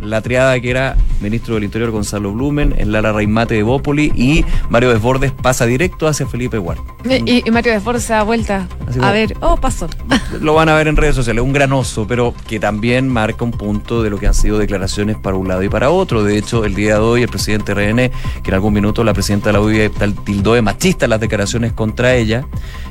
la 0.01 0.21
triada 0.21 0.61
que 0.61 0.69
era 0.69 0.97
ministro 1.23 1.55
del 1.55 1.65
Interior 1.65 1.91
Gonzalo 1.91 2.33
Blumen, 2.33 2.75
el 2.77 2.93
Lara 2.93 3.13
Raimate 3.13 3.55
de 3.55 3.63
Bópoli 3.63 4.13
y 4.15 4.45
Mario 4.69 4.91
Desbordes 4.91 5.33
pasa 5.33 5.65
directo 5.65 6.07
hacia 6.07 6.27
Felipe 6.27 6.59
Guard. 6.59 6.79
Y, 7.25 7.51
Mario 7.51 7.73
Desbordes 7.73 8.05
se 8.05 8.13
da 8.13 8.23
vuelta 8.23 8.69
a 9.01 9.13
ver, 9.13 9.37
oh, 9.41 9.57
pasó. 9.57 9.89
Lo 10.41 10.55
van 10.55 10.69
a 10.69 10.75
ver 10.75 10.89
en 10.89 10.97
redes 10.97 11.15
sociales, 11.15 11.43
un 11.43 11.53
gran 11.53 11.73
oso, 11.73 12.07
pero 12.07 12.35
que 12.47 12.61
también 12.61 13.09
marca 13.09 13.45
un 13.45 13.53
punto 13.53 14.03
de 14.03 14.11
lo 14.11 14.19
que 14.19 14.27
han 14.27 14.35
sido 14.35 14.59
declaraciones 14.59 15.17
para 15.17 15.37
un 15.37 15.49
lado 15.49 15.63
y 15.63 15.69
para 15.69 15.86
otro. 15.91 16.23
De 16.23 16.37
hecho, 16.39 16.65
el 16.65 16.75
día 16.75 16.95
de 16.95 17.01
hoy 17.01 17.23
el 17.23 17.29
presidente 17.29 17.75
RN, 17.75 17.97
que 18.43 18.49
en 18.51 18.55
algún 18.55 18.75
minuto 18.75 19.05
la 19.05 19.13
presidenta 19.13 19.51
de 19.51 19.53
la 19.55 19.61
UIA 19.61 19.91
tildó 20.25 20.55
de 20.55 20.63
machista 20.63 21.07
las 21.07 21.21
declaraciones 21.21 21.73
contra 21.73 22.15
ella, 22.15 22.47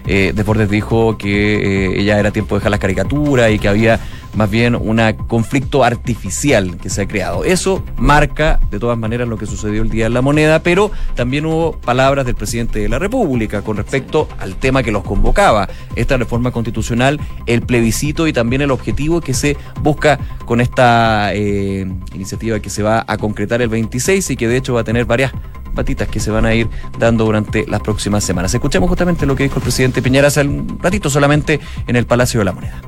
eh, 0.05 0.33
Desbordes 0.35 0.69
dijo 0.69 1.17
que 1.17 1.55
eh, 1.55 2.01
ella 2.01 2.19
era 2.19 2.31
tiempo 2.31 2.55
de 2.55 2.59
dejar 2.59 2.71
las 2.71 2.79
caricaturas 2.79 3.51
y 3.51 3.59
que 3.59 3.67
había 3.67 3.99
más 4.35 4.49
bien 4.49 4.75
un 4.75 5.01
conflicto 5.27 5.83
artificial 5.83 6.77
que 6.77 6.89
se 6.89 7.01
ha 7.01 7.07
creado. 7.07 7.43
Eso 7.43 7.83
marca 7.97 8.59
de 8.71 8.79
todas 8.79 8.97
maneras 8.97 9.27
lo 9.27 9.37
que 9.37 9.45
sucedió 9.45 9.81
el 9.81 9.89
día 9.89 10.05
de 10.05 10.09
la 10.09 10.21
moneda, 10.21 10.59
pero 10.59 10.91
también 11.15 11.45
hubo 11.45 11.73
palabras 11.73 12.25
del 12.25 12.35
presidente 12.35 12.79
de 12.79 12.89
la 12.89 12.99
República 12.99 13.61
con 13.61 13.77
respecto 13.77 14.27
al 14.39 14.55
tema 14.55 14.83
que 14.83 14.91
los 14.91 15.03
convocaba, 15.03 15.67
esta 15.95 16.17
reforma 16.17 16.51
constitucional, 16.51 17.19
el 17.45 17.61
plebiscito 17.61 18.27
y 18.27 18.33
también 18.33 18.61
el 18.61 18.71
objetivo 18.71 19.21
que 19.21 19.33
se 19.33 19.57
busca 19.81 20.19
con 20.45 20.61
esta 20.61 21.33
eh, 21.33 21.87
iniciativa 22.13 22.59
que 22.59 22.69
se 22.69 22.83
va 22.83 23.03
a 23.07 23.17
concretar 23.17 23.61
el 23.61 23.69
26 23.69 24.31
y 24.31 24.35
que 24.35 24.47
de 24.47 24.57
hecho 24.57 24.73
va 24.73 24.81
a 24.81 24.83
tener 24.83 25.05
varias 25.05 25.31
patitas 25.75 26.07
que 26.07 26.19
se 26.19 26.31
van 26.31 26.45
a 26.45 26.55
ir 26.55 26.69
dando 26.97 27.25
durante 27.25 27.65
las 27.67 27.81
próximas 27.81 28.23
semanas. 28.23 28.53
Escuchemos 28.53 28.89
justamente 28.89 29.25
lo 29.25 29.35
que 29.35 29.43
dijo 29.43 29.57
el 29.57 29.63
presidente 29.63 30.01
Piñera 30.01 30.29
hace 30.29 30.41
un 30.41 30.79
ratito 30.81 31.09
solamente 31.09 31.59
en 31.85 31.95
el 31.95 32.05
Palacio 32.05 32.39
de 32.39 32.45
la 32.45 32.53
Moneda. 32.53 32.81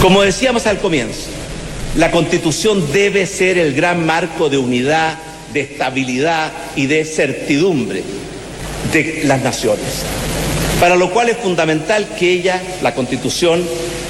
Como 0.00 0.22
decíamos 0.22 0.64
al 0.68 0.78
comienzo, 0.78 1.26
la 1.96 2.12
constitución 2.12 2.92
debe 2.92 3.26
ser 3.26 3.58
el 3.58 3.74
gran 3.74 4.06
marco 4.06 4.48
de 4.48 4.56
unidad, 4.56 5.18
de 5.52 5.62
estabilidad 5.62 6.52
y 6.76 6.86
de 6.86 7.04
certidumbre 7.04 8.04
de 8.92 9.22
las 9.24 9.42
naciones. 9.42 10.04
Para 10.78 10.94
lo 10.94 11.10
cual 11.10 11.30
es 11.30 11.36
fundamental 11.38 12.10
que 12.16 12.30
ella, 12.30 12.62
la 12.80 12.94
constitución, 12.94 13.64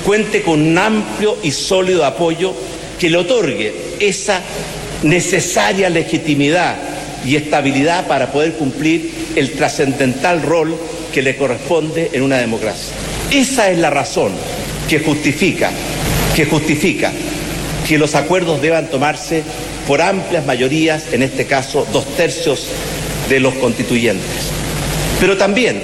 cuente 0.04 0.42
con 0.42 0.60
un 0.60 0.76
amplio 0.76 1.38
y 1.42 1.52
sólido 1.52 2.04
apoyo 2.04 2.52
que 3.00 3.08
le 3.08 3.16
otorgue 3.16 3.72
esa 3.98 4.42
necesaria 5.02 5.88
legitimidad 5.88 6.76
y 7.24 7.36
estabilidad 7.36 8.06
para 8.06 8.30
poder 8.30 8.52
cumplir 8.52 9.10
el 9.36 9.52
trascendental 9.52 10.42
rol 10.42 10.76
que 11.14 11.22
le 11.22 11.36
corresponde 11.36 12.10
en 12.12 12.22
una 12.24 12.36
democracia. 12.36 12.92
Esa 13.30 13.70
es 13.70 13.78
la 13.78 13.88
razón 13.88 14.32
que 14.88 15.00
justifica, 15.00 15.70
que 16.34 16.46
justifica 16.46 17.12
que 17.86 17.98
los 17.98 18.14
acuerdos 18.14 18.60
deban 18.60 18.88
tomarse 18.88 19.42
por 19.86 20.02
amplias 20.02 20.44
mayorías, 20.44 21.12
en 21.12 21.22
este 21.22 21.46
caso 21.46 21.86
dos 21.92 22.06
tercios 22.16 22.66
de 23.28 23.40
los 23.40 23.54
constituyentes. 23.54 24.26
Pero 25.20 25.36
también 25.36 25.82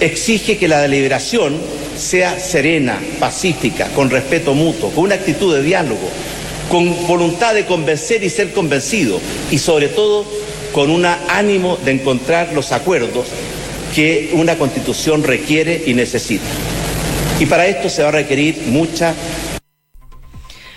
exige 0.00 0.56
que 0.58 0.68
la 0.68 0.80
deliberación 0.80 1.60
sea 1.96 2.38
serena, 2.38 3.00
pacífica, 3.20 3.88
con 3.88 4.10
respeto 4.10 4.54
mutuo, 4.54 4.90
con 4.90 5.04
una 5.04 5.14
actitud 5.14 5.54
de 5.54 5.62
diálogo, 5.62 6.08
con 6.68 7.06
voluntad 7.06 7.54
de 7.54 7.66
convencer 7.66 8.24
y 8.24 8.30
ser 8.30 8.52
convencido 8.52 9.20
y 9.50 9.58
sobre 9.58 9.88
todo 9.88 10.24
con 10.72 10.90
un 10.90 11.04
ánimo 11.06 11.78
de 11.84 11.92
encontrar 11.92 12.52
los 12.52 12.72
acuerdos 12.72 13.26
que 13.94 14.30
una 14.34 14.56
constitución 14.56 15.22
requiere 15.22 15.84
y 15.86 15.94
necesita. 15.94 16.44
Y 17.38 17.46
para 17.46 17.66
esto 17.66 17.88
se 17.88 18.02
va 18.02 18.08
a 18.08 18.12
requerir 18.12 18.62
mucha 18.66 19.12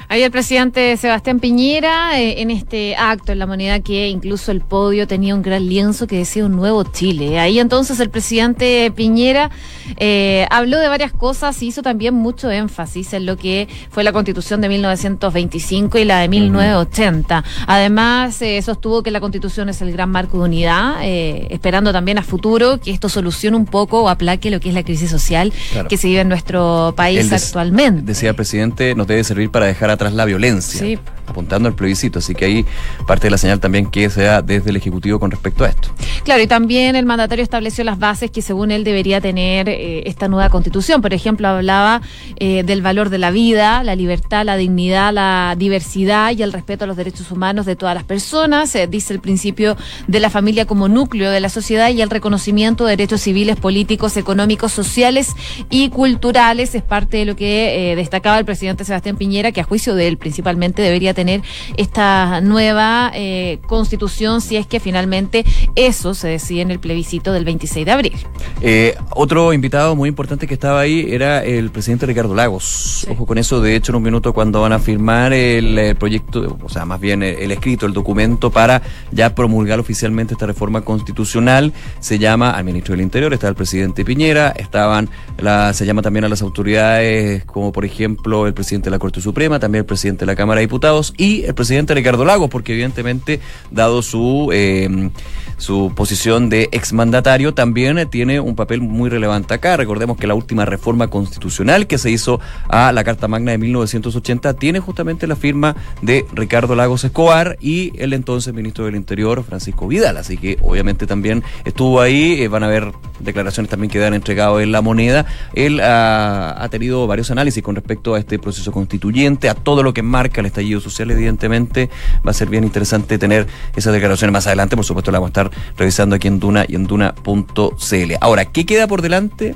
Ahí 0.10 0.24
el 0.24 0.32
presidente 0.32 0.96
Sebastián 0.96 1.42
Piñera 1.42 2.18
eh, 2.18 2.42
en 2.42 2.50
este 2.50 2.96
acto 2.96 3.34
en 3.34 3.40
la 3.40 3.46
moneda 3.46 3.82
que 3.82 4.08
incluso 4.08 4.54
el 4.54 4.62
podio 4.62 5.06
tenía 5.06 5.36
un 5.36 5.42
gran 5.42 5.68
lienzo 5.68 6.08
que 6.08 6.20
decía 6.20 6.46
un 6.46 6.56
nuevo 6.56 6.86
Chile. 6.86 7.40
Ahí 7.40 7.60
entonces 7.60 8.00
el 8.00 8.10
presidente 8.10 8.90
Piñera 8.96 9.52
eh, 9.98 10.48
habló 10.50 10.80
de 10.80 10.88
varias 10.88 11.12
cosas 11.12 11.62
y 11.62 11.68
hizo 11.68 11.82
también 11.82 12.14
mucho 12.14 12.50
énfasis 12.50 13.12
en 13.12 13.26
lo 13.26 13.36
que 13.36 13.68
fue 13.90 14.06
la 14.06 14.14
constitución 14.14 14.62
de 14.62 14.70
1925 14.70 15.98
y 15.98 16.06
la 16.06 16.20
de 16.20 16.30
1980. 16.30 17.44
Además 17.68 18.42
eh, 18.42 18.62
sostuvo 18.62 19.04
que 19.04 19.12
la 19.12 19.20
constitución 19.20 19.68
es 19.68 19.82
el 19.82 19.92
gran 19.92 20.10
marco 20.10 20.38
de 20.38 20.44
unidad, 20.46 21.04
esperando 21.04 21.92
también 21.92 22.18
a 22.18 22.24
futuro 22.24 22.80
que 22.80 22.92
esto 22.92 23.10
solucione 23.10 23.58
un 23.58 23.66
poco 23.66 24.04
o 24.04 24.10
aplaque 24.10 24.52
lo 24.52 24.62
que 24.62 24.70
es 24.70 24.76
la 24.76 24.84
crisis 24.84 25.10
social 25.10 25.52
que 25.90 25.98
se 25.98 26.08
vive 26.08 26.22
en 26.22 26.30
nuestro 26.30 26.94
país 26.96 27.30
actualmente. 27.34 28.04
Decía 28.04 28.30
el 28.30 28.36
presidente, 28.36 28.96
nos 28.96 29.06
debe 29.06 29.26
servir 29.26 29.50
para 29.50 29.66
dejar 29.66 29.97
tras 29.98 30.14
la 30.14 30.26
violencia, 30.26 31.00
apuntando 31.28 31.68
al 31.70 31.76
plebiscito. 31.76 32.20
Así 32.20 32.34
que 32.34 32.46
ahí 32.46 32.66
parte 33.06 33.28
de 33.28 33.32
la 33.32 33.38
señal 33.38 33.60
también 33.60 33.86
que 33.86 34.10
se 34.10 34.24
da 34.24 34.42
desde 34.42 34.70
el 34.70 34.78
Ejecutivo 34.78 35.20
con 35.20 35.32
respecto 35.32 35.64
a 35.64 35.70
esto. 35.70 35.90
Claro, 36.24 36.42
y 36.42 36.48
también 36.48 36.96
el 36.96 37.06
mandatario 37.06 37.44
estableció 37.44 37.84
las 37.84 38.00
bases 38.00 38.32
que 38.32 38.42
según 38.42 38.72
él 38.72 38.84
debería 38.84 39.22
tener 39.22 39.70
eh, 39.70 40.04
esta 40.08 40.28
nueva 40.28 40.50
constitución. 40.50 41.02
Por 41.02 41.14
ejemplo, 41.14 41.48
hablaba 41.48 42.02
eh, 42.38 42.64
del 42.64 42.82
valor 42.82 43.10
de 43.10 43.18
la 43.18 43.32
vida, 43.32 43.84
la 43.84 43.96
libertad, 43.96 44.46
la 44.46 44.58
dignidad, 44.58 45.14
la 45.14 45.56
diversidad 45.58 46.32
y 46.32 46.44
el 46.44 46.54
respeto 46.54 46.84
a 46.84 46.88
los 46.88 46.98
derechos 46.98 47.32
humanos 47.32 47.66
de 47.66 47.76
todas 47.76 47.96
las 47.96 48.04
personas. 48.04 48.74
Eh, 48.76 48.88
dice 48.88 49.14
el 49.14 49.20
principio 49.20 49.78
de 50.08 50.20
la 50.20 50.30
familia 50.30 50.66
como 50.66 50.88
núcleo 50.88 51.32
de 51.32 51.40
la 51.40 51.50
sociedad 51.50 51.90
y 51.90 52.02
el 52.02 52.10
reconocimiento 52.10 52.86
de 52.86 52.92
derechos 52.92 53.22
civiles, 53.22 53.58
políticos, 53.58 54.18
económicos, 54.18 54.72
sociales 54.72 55.34
y 55.70 55.90
culturales. 55.90 56.76
Es 56.76 56.84
parte 56.84 57.18
de 57.18 57.26
lo 57.26 57.36
que 57.36 57.94
destacaba 57.96 58.38
el 58.40 58.46
presidente 58.46 58.86
Sebastián 58.86 59.18
Piñera, 59.18 59.52
que 59.52 59.62
a 59.62 59.64
juicio 59.64 59.96
de 59.96 60.08
él 60.08 60.18
principalmente 60.18 60.82
debería 60.82 61.14
tener 61.18 61.42
esta 61.78 62.42
nueva 62.42 63.12
eh, 63.16 63.58
constitución 63.66 64.40
si 64.40 64.56
es 64.56 64.68
que 64.68 64.80
finalmente 64.80 65.44
eso 65.76 66.14
se 66.14 66.28
decide 66.28 66.62
en 66.62 66.70
el 66.70 66.80
plebiscito 66.80 67.34
del 67.34 67.44
26 67.44 67.88
de 67.88 67.92
abril. 67.92 68.14
Eh, 68.62 68.96
otro 69.16 69.52
invitado 69.52 69.96
muy 69.96 70.10
importante 70.10 70.46
que 70.46 70.54
estaba 70.54 70.80
ahí 70.80 71.08
era 71.10 71.44
el 71.44 71.72
presidente 71.72 72.06
Ricardo 72.06 72.36
Lagos. 72.36 73.08
Ojo 73.10 73.26
con 73.26 73.40
eso, 73.40 73.60
de 73.62 73.76
hecho 73.76 73.92
en 73.92 73.96
un 73.96 74.04
minuto 74.04 74.32
cuando 74.32 74.62
van 74.62 74.74
a 74.74 74.80
firmar 74.80 75.34
el, 75.34 75.96
proyecto, 75.96 76.60
o 76.64 76.70
sea, 76.70 76.86
más 76.86 77.00
bien 77.00 77.24
el, 77.24 77.52
escrito, 77.52 77.88
el 77.88 77.94
documento 77.94 78.52
para 78.52 78.84
ya 79.12 79.34
promulgar 79.34 79.80
oficialmente 79.80 80.36
esta 80.36 80.46
reforma 80.46 80.82
constitucional, 80.82 81.74
se 82.00 82.20
llama 82.20 82.52
al 82.52 82.64
ministro 82.64 82.94
del 82.94 83.02
Interior, 83.02 83.34
está 83.34 83.48
el 83.48 83.56
presidente 83.56 84.06
Piñera, 84.06 84.50
estaban, 84.50 85.10
la, 85.40 85.74
se 85.74 85.84
llama 85.88 86.04
también 86.04 86.26
a 86.26 86.30
las 86.30 86.44
autoridades 86.44 87.44
como 87.46 87.72
por 87.72 87.86
ejemplo 87.86 88.46
el 88.46 88.54
presidente 88.54 88.86
de 88.86 88.92
la 88.92 89.00
Corte 89.00 89.20
Suprema, 89.20 89.60
también 89.60 89.80
el 89.80 89.86
presidente 89.88 90.20
de 90.20 90.28
la 90.28 90.36
Cámara 90.36 90.60
de 90.60 90.68
Diputados 90.68 91.07
Y 91.18 91.44
el 91.44 91.54
presidente 91.54 91.94
Ricardo 91.94 92.26
Lagos, 92.26 92.50
porque 92.50 92.74
evidentemente, 92.74 93.40
dado 93.72 94.02
su... 94.02 94.50
Eh, 94.54 95.10
su 95.58 95.92
posición 95.96 96.50
de 96.50 96.70
exmandatario 96.72 97.54
también 97.54 98.08
tiene 98.10 98.40
un 98.40 98.56
papel 98.56 98.82
muy 98.82 99.10
relevante 99.10 99.56
acá. 99.56 99.76
Recordemos 99.76 100.18
que 100.18 100.28
la 100.28 100.36
última 100.36 100.66
reforma 100.66 101.08
constitucional 101.08 101.88
que 101.88 101.98
se 101.98 102.12
hizo 102.12 102.40
a 102.70 102.92
la 102.92 103.04
Carta 103.04 103.28
Magna 103.28 103.52
de 103.52 103.58
1980 103.58 104.54
tiene 104.54 104.80
justamente 104.80 105.26
la 105.26 105.36
firma 105.36 105.76
de 106.02 106.26
Ricardo 106.34 106.76
Lagos 106.76 107.04
Escobar 107.04 107.58
y 107.60 107.92
el 108.00 108.14
entonces 108.14 108.54
ministro 108.54 108.86
del 108.86 108.96
Interior, 108.96 109.44
Francisco 109.44 109.88
Vidal. 109.88 110.18
Así 110.18 110.38
que 110.38 110.58
obviamente 110.62 111.08
también 111.08 111.44
estuvo 111.66 112.02
ahí. 112.02 112.42
Eh, 112.42 112.48
van 112.48 112.64
a 112.64 112.68
haber 112.68 112.92
declaraciones 113.20 113.70
también 113.70 113.90
que 113.90 113.98
dan 113.98 114.14
entregado 114.14 114.62
en 114.62 114.72
la 114.72 114.82
moneda. 114.82 115.26
Él 115.54 115.80
ha, 115.80 116.64
ha 116.64 116.70
tenido 116.70 117.08
varios 117.08 117.32
análisis 117.32 117.64
con 117.64 117.76
respecto 117.76 118.14
a 118.14 118.20
este 118.20 118.38
proceso 118.38 118.72
constituyente, 118.72 119.50
a 119.50 119.56
todo 119.56 119.82
lo 119.82 119.94
que 119.94 120.04
marca 120.04 120.42
el 120.42 120.46
estallido 120.46 120.80
social, 120.80 120.97
evidentemente. 121.00 121.90
Va 122.26 122.32
a 122.32 122.34
ser 122.34 122.50
bien 122.50 122.64
interesante 122.64 123.18
tener 123.18 123.48
esas 123.76 123.94
declaraciones 123.94 124.34
más 124.34 124.48
adelante. 124.48 124.76
Por 124.76 124.86
supuesto, 124.86 125.12
la 125.12 125.20
vamos 125.20 125.30
a 125.30 125.42
estar 125.42 125.52
revisando 125.78 126.16
aquí 126.16 126.28
en 126.28 126.40
Duna 126.40 126.66
y 126.68 126.76
en 126.76 126.86
Duna.cl. 126.86 128.14
Ahora, 128.22 128.46
¿qué 128.46 128.66
queda 128.66 128.88
por 128.88 129.02
delante? 129.02 129.56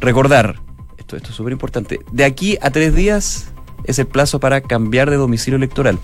Recordar, 0.00 0.60
esto, 0.98 1.16
esto 1.16 1.30
es 1.30 1.34
súper 1.34 1.52
importante, 1.52 2.00
de 2.10 2.24
aquí 2.24 2.58
a 2.60 2.70
tres 2.70 2.94
días 2.94 3.52
es 3.84 3.98
el 3.98 4.06
plazo 4.06 4.40
para 4.40 4.60
cambiar 4.60 5.10
de 5.10 5.16
domicilio 5.16 5.56
electoral. 5.56 5.98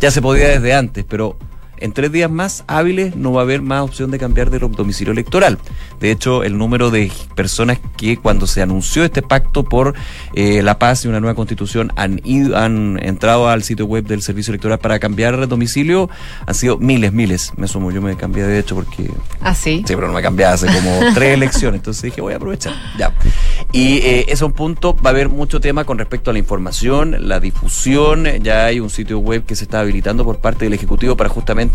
Ya 0.00 0.10
se 0.10 0.22
podía 0.22 0.48
desde 0.48 0.74
antes, 0.74 1.04
pero 1.04 1.36
en 1.78 1.92
tres 1.92 2.12
días 2.12 2.30
más 2.30 2.64
hábiles 2.66 3.16
no 3.16 3.32
va 3.32 3.42
a 3.42 3.44
haber 3.44 3.62
más 3.62 3.82
opción 3.82 4.10
de 4.10 4.18
cambiar 4.18 4.50
de 4.50 4.58
domicilio 4.58 5.12
electoral. 5.12 5.58
De 6.00 6.10
hecho, 6.10 6.44
el 6.44 6.58
número 6.58 6.90
de 6.90 7.10
personas 7.34 7.78
que 7.96 8.16
cuando 8.16 8.46
se 8.46 8.62
anunció 8.62 9.04
este 9.04 9.22
pacto 9.22 9.64
por 9.64 9.94
eh, 10.34 10.62
la 10.62 10.78
paz 10.78 11.04
y 11.04 11.08
una 11.08 11.20
nueva 11.20 11.34
constitución 11.34 11.92
han, 11.96 12.20
ido, 12.24 12.56
han 12.56 12.98
entrado 13.02 13.48
al 13.48 13.62
sitio 13.62 13.86
web 13.86 14.04
del 14.04 14.22
servicio 14.22 14.52
electoral 14.52 14.78
para 14.78 14.98
cambiar 14.98 15.36
de 15.36 15.46
domicilio 15.46 16.08
han 16.46 16.54
sido 16.54 16.78
miles, 16.78 17.12
miles. 17.12 17.52
Me 17.56 17.68
sumo, 17.68 17.90
yo 17.90 18.02
me 18.02 18.16
cambié 18.16 18.44
de 18.44 18.58
hecho 18.58 18.74
porque... 18.74 19.10
Ah, 19.40 19.54
sí. 19.54 19.84
Sí, 19.86 19.94
pero 19.94 20.08
no 20.08 20.12
me 20.12 20.22
cambié 20.22 20.46
hace 20.46 20.66
como 20.66 21.00
tres 21.14 21.34
elecciones, 21.34 21.80
entonces 21.80 22.02
dije 22.02 22.20
voy 22.20 22.34
a 22.34 22.36
aprovechar. 22.36 22.74
Ya. 22.98 23.12
Y 23.72 23.98
eh, 23.98 24.26
es 24.28 24.42
un 24.42 24.52
punto, 24.52 24.94
va 24.94 25.10
a 25.10 25.12
haber 25.12 25.28
mucho 25.28 25.60
tema 25.60 25.84
con 25.84 25.98
respecto 25.98 26.30
a 26.30 26.32
la 26.32 26.38
información, 26.38 27.28
la 27.28 27.40
difusión, 27.40 28.26
ya 28.42 28.66
hay 28.66 28.80
un 28.80 28.90
sitio 28.90 29.18
web 29.18 29.44
que 29.44 29.56
se 29.56 29.64
está 29.64 29.80
habilitando 29.80 30.24
por 30.24 30.38
parte 30.38 30.64
del 30.64 30.74
Ejecutivo 30.74 31.16
para 31.16 31.30
justamente 31.30 31.65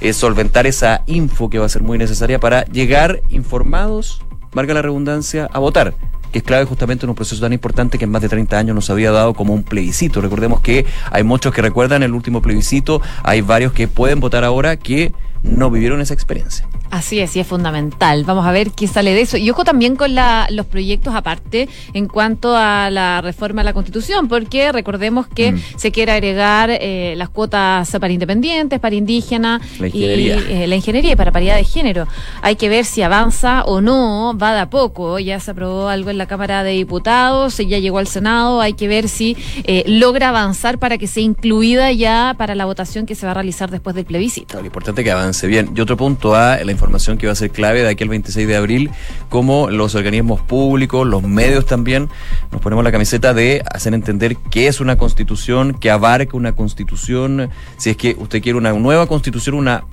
eh, 0.00 0.12
solventar 0.12 0.66
esa 0.66 1.02
info 1.06 1.50
que 1.50 1.58
va 1.58 1.66
a 1.66 1.68
ser 1.68 1.82
muy 1.82 1.98
necesaria 1.98 2.38
para 2.38 2.64
llegar 2.66 3.22
informados, 3.30 4.22
marca 4.52 4.74
la 4.74 4.82
redundancia, 4.82 5.48
a 5.52 5.58
votar 5.58 5.94
que 6.32 6.38
es 6.38 6.44
clave 6.44 6.64
justamente 6.66 7.06
en 7.06 7.10
un 7.10 7.16
proceso 7.16 7.40
tan 7.40 7.52
importante 7.52 7.98
que 7.98 8.04
en 8.04 8.10
más 8.10 8.22
de 8.22 8.28
30 8.28 8.58
años 8.58 8.74
nos 8.74 8.90
había 8.90 9.10
dado 9.10 9.34
como 9.34 9.54
un 9.54 9.62
plebiscito. 9.62 10.20
Recordemos 10.20 10.60
que 10.60 10.84
hay 11.10 11.22
muchos 11.22 11.54
que 11.54 11.62
recuerdan 11.62 12.02
el 12.02 12.12
último 12.12 12.42
plebiscito, 12.42 13.00
hay 13.22 13.40
varios 13.40 13.72
que 13.72 13.88
pueden 13.88 14.20
votar 14.20 14.44
ahora 14.44 14.76
que 14.76 15.12
no 15.42 15.70
vivieron 15.70 16.00
esa 16.00 16.14
experiencia. 16.14 16.68
Así 16.90 17.20
es, 17.20 17.36
y 17.36 17.40
es 17.40 17.46
fundamental. 17.46 18.24
Vamos 18.24 18.46
a 18.46 18.52
ver 18.52 18.70
qué 18.70 18.86
sale 18.86 19.12
de 19.12 19.22
eso. 19.22 19.36
Y 19.36 19.50
ojo 19.50 19.64
también 19.64 19.96
con 19.96 20.14
la, 20.14 20.46
los 20.50 20.66
proyectos 20.66 21.14
aparte 21.14 21.68
en 21.92 22.06
cuanto 22.08 22.56
a 22.56 22.90
la 22.90 23.20
reforma 23.20 23.60
de 23.60 23.66
la 23.66 23.72
Constitución, 23.72 24.28
porque 24.28 24.72
recordemos 24.72 25.26
que 25.26 25.52
mm. 25.52 25.62
se 25.76 25.92
quiere 25.92 26.12
agregar 26.12 26.70
eh, 26.70 27.14
las 27.16 27.28
cuotas 27.28 27.90
para 27.90 28.12
independientes, 28.12 28.80
para 28.80 28.94
indígenas 28.94 29.60
y 29.92 30.04
eh, 30.04 30.66
la 30.66 30.76
ingeniería 30.76 31.12
y 31.12 31.16
para 31.16 31.32
paridad 31.32 31.56
de 31.56 31.64
género. 31.64 32.06
Hay 32.42 32.56
que 32.56 32.68
ver 32.68 32.84
si 32.84 33.02
avanza 33.02 33.64
o 33.64 33.80
no, 33.80 34.36
va 34.40 34.54
de 34.54 34.60
a 34.60 34.70
poco. 34.70 35.18
Ya 35.18 35.40
se 35.40 35.50
aprobó 35.50 35.88
algo 35.88 36.10
en 36.10 36.18
la 36.18 36.26
Cámara 36.26 36.64
de 36.64 36.72
Diputados, 36.72 37.58
ya 37.58 37.78
llegó 37.78 37.98
al 37.98 38.06
Senado. 38.06 38.60
Hay 38.60 38.72
que 38.72 38.88
ver 38.88 39.08
si 39.08 39.36
eh, 39.64 39.84
logra 39.86 40.30
avanzar 40.30 40.78
para 40.78 40.98
que 40.98 41.06
sea 41.06 41.22
incluida 41.22 41.92
ya 41.92 42.34
para 42.38 42.54
la 42.54 42.64
votación 42.64 43.06
que 43.06 43.14
se 43.14 43.26
va 43.26 43.32
a 43.32 43.34
realizar 43.34 43.70
después 43.70 43.94
del 43.94 44.04
plebiscito. 44.04 44.58
Lo 44.58 44.66
importante 44.66 45.02
es 45.02 45.04
que 45.04 45.12
avance 45.12 45.46
bien. 45.46 45.70
Y 45.74 45.80
otro 45.80 45.96
punto 45.96 46.34
a 46.34 46.56
la 46.64 46.72
información 46.78 47.18
que 47.18 47.26
va 47.26 47.32
a 47.32 47.36
ser 47.36 47.50
clave 47.50 47.82
de 47.82 47.88
aquí 47.88 48.04
al 48.04 48.08
26 48.08 48.46
de 48.46 48.56
abril, 48.56 48.90
como 49.28 49.68
los 49.68 49.96
organismos 49.96 50.40
públicos, 50.40 51.06
los 51.06 51.22
medios 51.24 51.66
también, 51.66 52.08
nos 52.52 52.60
ponemos 52.60 52.84
la 52.84 52.92
camiseta 52.92 53.34
de 53.34 53.62
hacer 53.74 53.94
entender 53.94 54.36
qué 54.50 54.68
es 54.68 54.80
una 54.80 54.96
constitución, 54.96 55.74
que 55.74 55.90
abarca 55.90 56.36
una 56.36 56.54
constitución, 56.54 57.50
si 57.76 57.90
es 57.90 57.96
que 57.96 58.14
usted 58.18 58.40
quiere 58.40 58.56
una 58.56 58.72
nueva 58.72 59.06
constitución, 59.08 59.56
una 59.56 59.84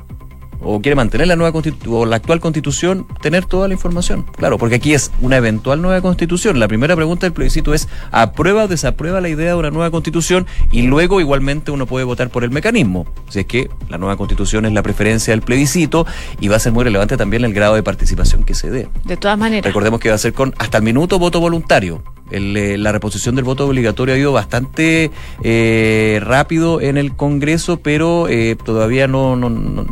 o 0.62 0.82
quiere 0.82 0.96
mantener 0.96 1.28
la 1.28 1.36
nueva 1.36 1.52
constitución 1.52 1.94
o 1.94 2.06
la 2.06 2.16
actual 2.18 2.40
constitución, 2.40 3.06
tener 3.22 3.46
toda 3.46 3.68
la 3.68 3.74
información. 3.74 4.26
Claro, 4.36 4.58
porque 4.58 4.76
aquí 4.76 4.94
es 4.94 5.12
una 5.22 5.38
eventual 5.38 5.82
nueva 5.82 6.02
constitución. 6.02 6.60
La 6.60 6.68
primera 6.68 6.96
pregunta 6.96 7.26
del 7.26 7.34
plebiscito 7.34 7.74
es 7.74 7.88
¿aprueba 8.12 8.66
o 8.66 8.68
desaprueba 8.68 9.22
la 9.22 9.30
idea 9.30 9.50
de 9.50 9.56
una 9.56 9.72
nueva 9.72 9.92
constitución? 9.92 10.48
Y 10.72 10.84
luego 10.84 11.20
igualmente 11.20 11.72
uno 11.72 11.86
puede 11.86 12.06
votar 12.06 12.30
por 12.30 12.44
el 12.44 12.52
mecanismo. 12.52 13.06
Si 13.30 13.40
es 13.40 13.46
que 13.46 13.70
la 13.90 13.98
nueva 13.98 14.18
constitución 14.18 14.66
es 14.66 14.74
la 14.74 14.84
preferencia 14.84 15.32
del 15.32 15.42
plebiscito 15.42 16.06
y 16.40 16.48
va 16.48 16.58
a 16.58 16.60
ser 16.60 16.72
muy 16.72 16.84
relevante 16.84 17.18
también 17.18 17.46
el 17.46 17.54
grado 17.54 17.76
de 17.76 17.84
participación 17.84 18.44
que 18.44 18.54
se 18.54 18.70
dé. 18.70 18.88
De 19.04 19.18
todas 19.18 19.38
maneras. 19.38 19.66
Recordemos 19.66 20.00
que 20.00 20.10
va 20.10 20.16
a 20.16 20.20
ser 20.20 20.34
con 20.34 20.54
hasta 20.58 20.78
el 20.78 20.84
minuto 20.84 21.20
voto 21.20 21.40
voluntario. 21.40 22.04
El, 22.32 22.58
eh, 22.58 22.78
la 22.80 22.92
reposición 22.92 23.36
del 23.36 23.46
voto 23.46 23.68
obligatorio 23.68 24.16
ha 24.16 24.18
ido 24.18 24.34
bastante 24.34 25.12
eh, 25.44 26.20
rápido 26.24 26.82
en 26.82 26.98
el 26.98 27.16
Congreso, 27.16 27.78
pero 27.78 28.28
eh, 28.28 28.56
todavía 28.56 29.08
no, 29.08 29.36
no, 29.36 29.50
no, 29.52 29.86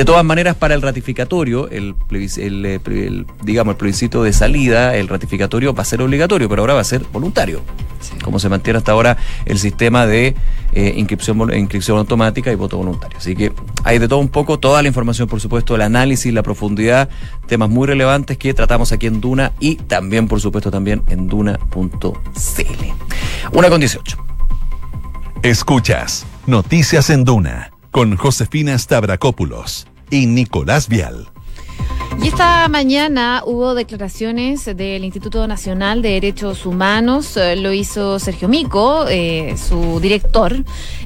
De 0.00 0.06
todas 0.06 0.24
maneras, 0.24 0.56
para 0.56 0.72
el 0.72 0.80
ratificatorio, 0.80 1.68
el, 1.68 1.94
el, 2.10 2.64
eh, 2.64 2.80
el, 2.86 3.26
digamos, 3.44 3.74
el 3.74 3.76
plebiscito 3.76 4.22
de 4.22 4.32
salida, 4.32 4.96
el 4.96 5.08
ratificatorio 5.08 5.74
va 5.74 5.82
a 5.82 5.84
ser 5.84 6.00
obligatorio, 6.00 6.48
pero 6.48 6.62
ahora 6.62 6.72
va 6.72 6.80
a 6.80 6.84
ser 6.84 7.02
voluntario. 7.12 7.60
Sí. 8.00 8.14
Como 8.24 8.38
se 8.38 8.48
mantiene 8.48 8.78
hasta 8.78 8.92
ahora 8.92 9.18
el 9.44 9.58
sistema 9.58 10.06
de 10.06 10.34
eh, 10.72 10.94
inscripción, 10.96 11.52
inscripción 11.54 11.98
automática 11.98 12.50
y 12.50 12.54
voto 12.54 12.78
voluntario. 12.78 13.18
Así 13.18 13.36
que 13.36 13.52
hay 13.84 13.98
de 13.98 14.08
todo 14.08 14.20
un 14.20 14.30
poco, 14.30 14.58
toda 14.58 14.80
la 14.80 14.88
información, 14.88 15.28
por 15.28 15.38
supuesto, 15.38 15.74
el 15.74 15.82
análisis, 15.82 16.32
la 16.32 16.42
profundidad, 16.42 17.10
temas 17.46 17.68
muy 17.68 17.86
relevantes 17.86 18.38
que 18.38 18.54
tratamos 18.54 18.92
aquí 18.92 19.06
en 19.06 19.20
Duna 19.20 19.52
y 19.60 19.74
también, 19.74 20.28
por 20.28 20.40
supuesto, 20.40 20.70
también 20.70 21.02
en 21.08 21.28
Duna 21.28 21.60
Duna.cl. 21.70 22.84
Una 23.52 23.68
con 23.68 23.80
18. 23.80 24.16
Escuchas 25.42 26.24
Noticias 26.46 27.10
en 27.10 27.24
Duna 27.24 27.72
con 27.90 28.16
Josefina 28.16 28.78
Stavrakopoulos 28.78 29.89
y 30.10 30.26
Nicolás 30.26 30.88
Vial. 30.88 31.28
Y 32.22 32.28
esta 32.28 32.68
mañana 32.68 33.42
hubo 33.46 33.74
declaraciones 33.74 34.66
del 34.66 35.04
Instituto 35.06 35.46
Nacional 35.46 36.02
de 36.02 36.10
Derechos 36.10 36.66
Humanos, 36.66 37.34
eh, 37.38 37.56
lo 37.56 37.72
hizo 37.72 38.18
Sergio 38.18 38.46
Mico, 38.46 39.06
eh, 39.08 39.54
su 39.56 40.00
director, 40.00 40.54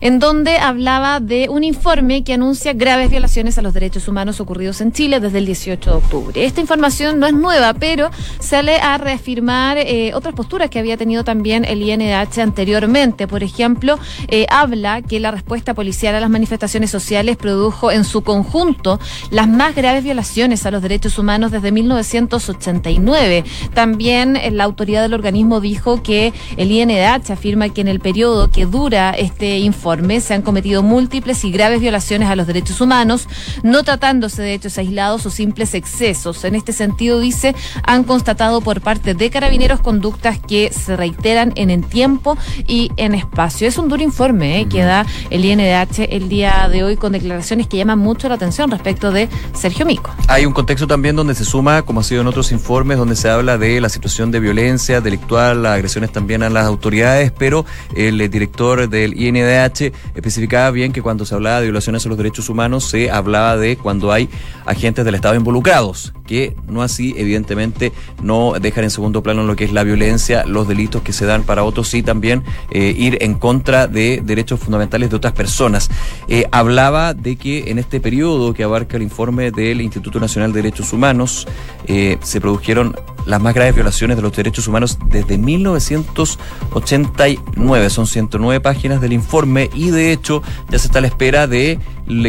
en 0.00 0.18
donde 0.18 0.58
hablaba 0.58 1.20
de 1.20 1.48
un 1.48 1.62
informe 1.62 2.24
que 2.24 2.32
anuncia 2.32 2.72
graves 2.72 3.10
violaciones 3.10 3.56
a 3.58 3.62
los 3.62 3.72
derechos 3.72 4.08
humanos 4.08 4.40
ocurridos 4.40 4.80
en 4.80 4.90
Chile 4.90 5.20
desde 5.20 5.38
el 5.38 5.46
18 5.46 5.88
de 5.88 5.96
octubre. 5.96 6.44
Esta 6.44 6.60
información 6.60 7.20
no 7.20 7.28
es 7.28 7.34
nueva, 7.34 7.74
pero 7.74 8.10
sale 8.40 8.78
a 8.78 8.98
reafirmar 8.98 9.78
eh, 9.78 10.10
otras 10.14 10.34
posturas 10.34 10.68
que 10.68 10.80
había 10.80 10.96
tenido 10.96 11.22
también 11.22 11.64
el 11.64 11.80
INDH 11.80 12.40
anteriormente. 12.40 13.28
Por 13.28 13.44
ejemplo, 13.44 14.00
habla 14.48 15.00
que 15.00 15.20
la 15.20 15.30
respuesta 15.30 15.74
policial 15.74 16.16
a 16.16 16.20
las 16.20 16.30
manifestaciones 16.30 16.90
sociales 16.90 17.36
produjo 17.36 17.92
en 17.92 18.02
su 18.02 18.22
conjunto 18.22 18.98
las 19.30 19.46
más 19.46 19.76
graves 19.76 20.02
violaciones 20.02 20.66
a 20.66 20.72
los 20.72 20.82
derechos 20.82 21.03
humanos 21.18 21.50
desde 21.50 21.70
1989. 21.72 23.44
También 23.74 24.36
eh, 24.36 24.50
la 24.50 24.64
autoridad 24.64 25.02
del 25.02 25.14
organismo 25.14 25.60
dijo 25.60 26.02
que 26.02 26.32
el 26.56 26.70
INDH 26.70 27.30
afirma 27.30 27.68
que 27.68 27.80
en 27.80 27.88
el 27.88 28.00
periodo 28.00 28.50
que 28.50 28.66
dura 28.66 29.10
este 29.10 29.58
informe 29.58 30.20
se 30.20 30.34
han 30.34 30.42
cometido 30.42 30.82
múltiples 30.82 31.44
y 31.44 31.50
graves 31.50 31.80
violaciones 31.80 32.28
a 32.28 32.36
los 32.36 32.46
derechos 32.46 32.80
humanos, 32.80 33.28
no 33.62 33.82
tratándose 33.82 34.42
de 34.42 34.54
hechos 34.54 34.78
aislados 34.78 35.26
o 35.26 35.30
simples 35.30 35.74
excesos. 35.74 36.44
En 36.44 36.54
este 36.54 36.72
sentido, 36.72 37.20
dice, 37.20 37.54
han 37.82 38.04
constatado 38.04 38.60
por 38.60 38.80
parte 38.80 39.14
de 39.14 39.30
carabineros 39.30 39.80
conductas 39.80 40.38
que 40.38 40.72
se 40.72 40.96
reiteran 40.96 41.52
en 41.56 41.70
el 41.70 41.84
tiempo 41.84 42.36
y 42.66 42.90
en 42.96 43.14
espacio. 43.14 43.68
Es 43.68 43.78
un 43.78 43.88
duro 43.88 44.02
informe 44.02 44.60
eh, 44.60 44.68
que 44.68 44.82
da 44.82 45.06
el 45.30 45.44
INDH 45.44 46.06
el 46.10 46.28
día 46.28 46.68
de 46.70 46.84
hoy 46.84 46.96
con 46.96 47.12
declaraciones 47.12 47.66
que 47.66 47.76
llaman 47.76 47.98
mucho 47.98 48.28
la 48.28 48.34
atención 48.36 48.70
respecto 48.70 49.12
de 49.12 49.28
Sergio 49.52 49.86
Mico. 49.86 50.10
Hay 50.28 50.46
un 50.46 50.52
contexto 50.52 50.83
también 50.86 51.16
donde 51.16 51.34
se 51.34 51.44
suma, 51.44 51.82
como 51.82 52.00
ha 52.00 52.02
sido 52.02 52.20
en 52.20 52.26
otros 52.26 52.52
informes, 52.52 52.98
donde 52.98 53.16
se 53.16 53.28
habla 53.28 53.58
de 53.58 53.80
la 53.80 53.88
situación 53.88 54.30
de 54.30 54.40
violencia 54.40 55.00
delictual, 55.00 55.62
las 55.62 55.74
agresiones 55.74 56.12
también 56.12 56.42
a 56.42 56.50
las 56.50 56.66
autoridades, 56.66 57.32
pero 57.32 57.64
el 57.94 58.18
director 58.30 58.88
del 58.88 59.20
INDH 59.20 59.92
especificaba 60.14 60.70
bien 60.70 60.92
que 60.92 61.02
cuando 61.02 61.24
se 61.24 61.34
hablaba 61.34 61.60
de 61.60 61.66
violaciones 61.66 62.04
a 62.06 62.08
los 62.08 62.18
derechos 62.18 62.48
humanos 62.48 62.84
se 62.84 63.10
hablaba 63.10 63.56
de 63.56 63.76
cuando 63.76 64.12
hay 64.12 64.28
agentes 64.66 65.04
del 65.04 65.14
Estado 65.14 65.34
involucrados, 65.34 66.12
que 66.26 66.56
no 66.66 66.82
así, 66.82 67.14
evidentemente, 67.16 67.92
no 68.22 68.54
dejan 68.60 68.84
en 68.84 68.90
segundo 68.90 69.22
plano 69.22 69.44
lo 69.44 69.56
que 69.56 69.64
es 69.64 69.72
la 69.72 69.84
violencia, 69.84 70.44
los 70.46 70.66
delitos 70.66 71.02
que 71.02 71.12
se 71.12 71.26
dan 71.26 71.42
para 71.42 71.64
otros, 71.64 71.88
sí 71.88 72.02
también 72.02 72.42
eh, 72.70 72.94
ir 72.96 73.18
en 73.20 73.34
contra 73.34 73.86
de 73.86 74.22
derechos 74.24 74.60
fundamentales 74.60 75.10
de 75.10 75.16
otras 75.16 75.32
personas. 75.34 75.90
Eh, 76.28 76.46
hablaba 76.50 77.14
de 77.14 77.36
que 77.36 77.70
en 77.70 77.78
este 77.78 78.00
periodo 78.00 78.54
que 78.54 78.64
abarca 78.64 78.96
el 78.96 79.02
informe 79.02 79.50
del 79.50 79.80
Instituto 79.80 80.20
Nacional 80.20 80.52
de 80.52 80.62
Derechos 80.62 80.73
Derechos 80.74 80.92
Humanos, 80.92 81.46
eh, 81.86 82.18
se 82.22 82.40
produjeron 82.40 82.96
las 83.26 83.40
más 83.40 83.54
graves 83.54 83.76
violaciones 83.76 84.16
de 84.16 84.22
los 84.22 84.34
derechos 84.34 84.66
humanos 84.66 84.98
desde 85.06 85.38
1989. 85.38 87.90
Son 87.90 88.08
109 88.08 88.60
páginas 88.60 89.00
del 89.00 89.12
informe 89.12 89.70
y 89.72 89.90
de 89.90 90.10
hecho 90.10 90.42
ya 90.68 90.80
se 90.80 90.88
está 90.88 90.98
a 90.98 91.02
la 91.02 91.06
espera 91.06 91.46
de 91.46 91.78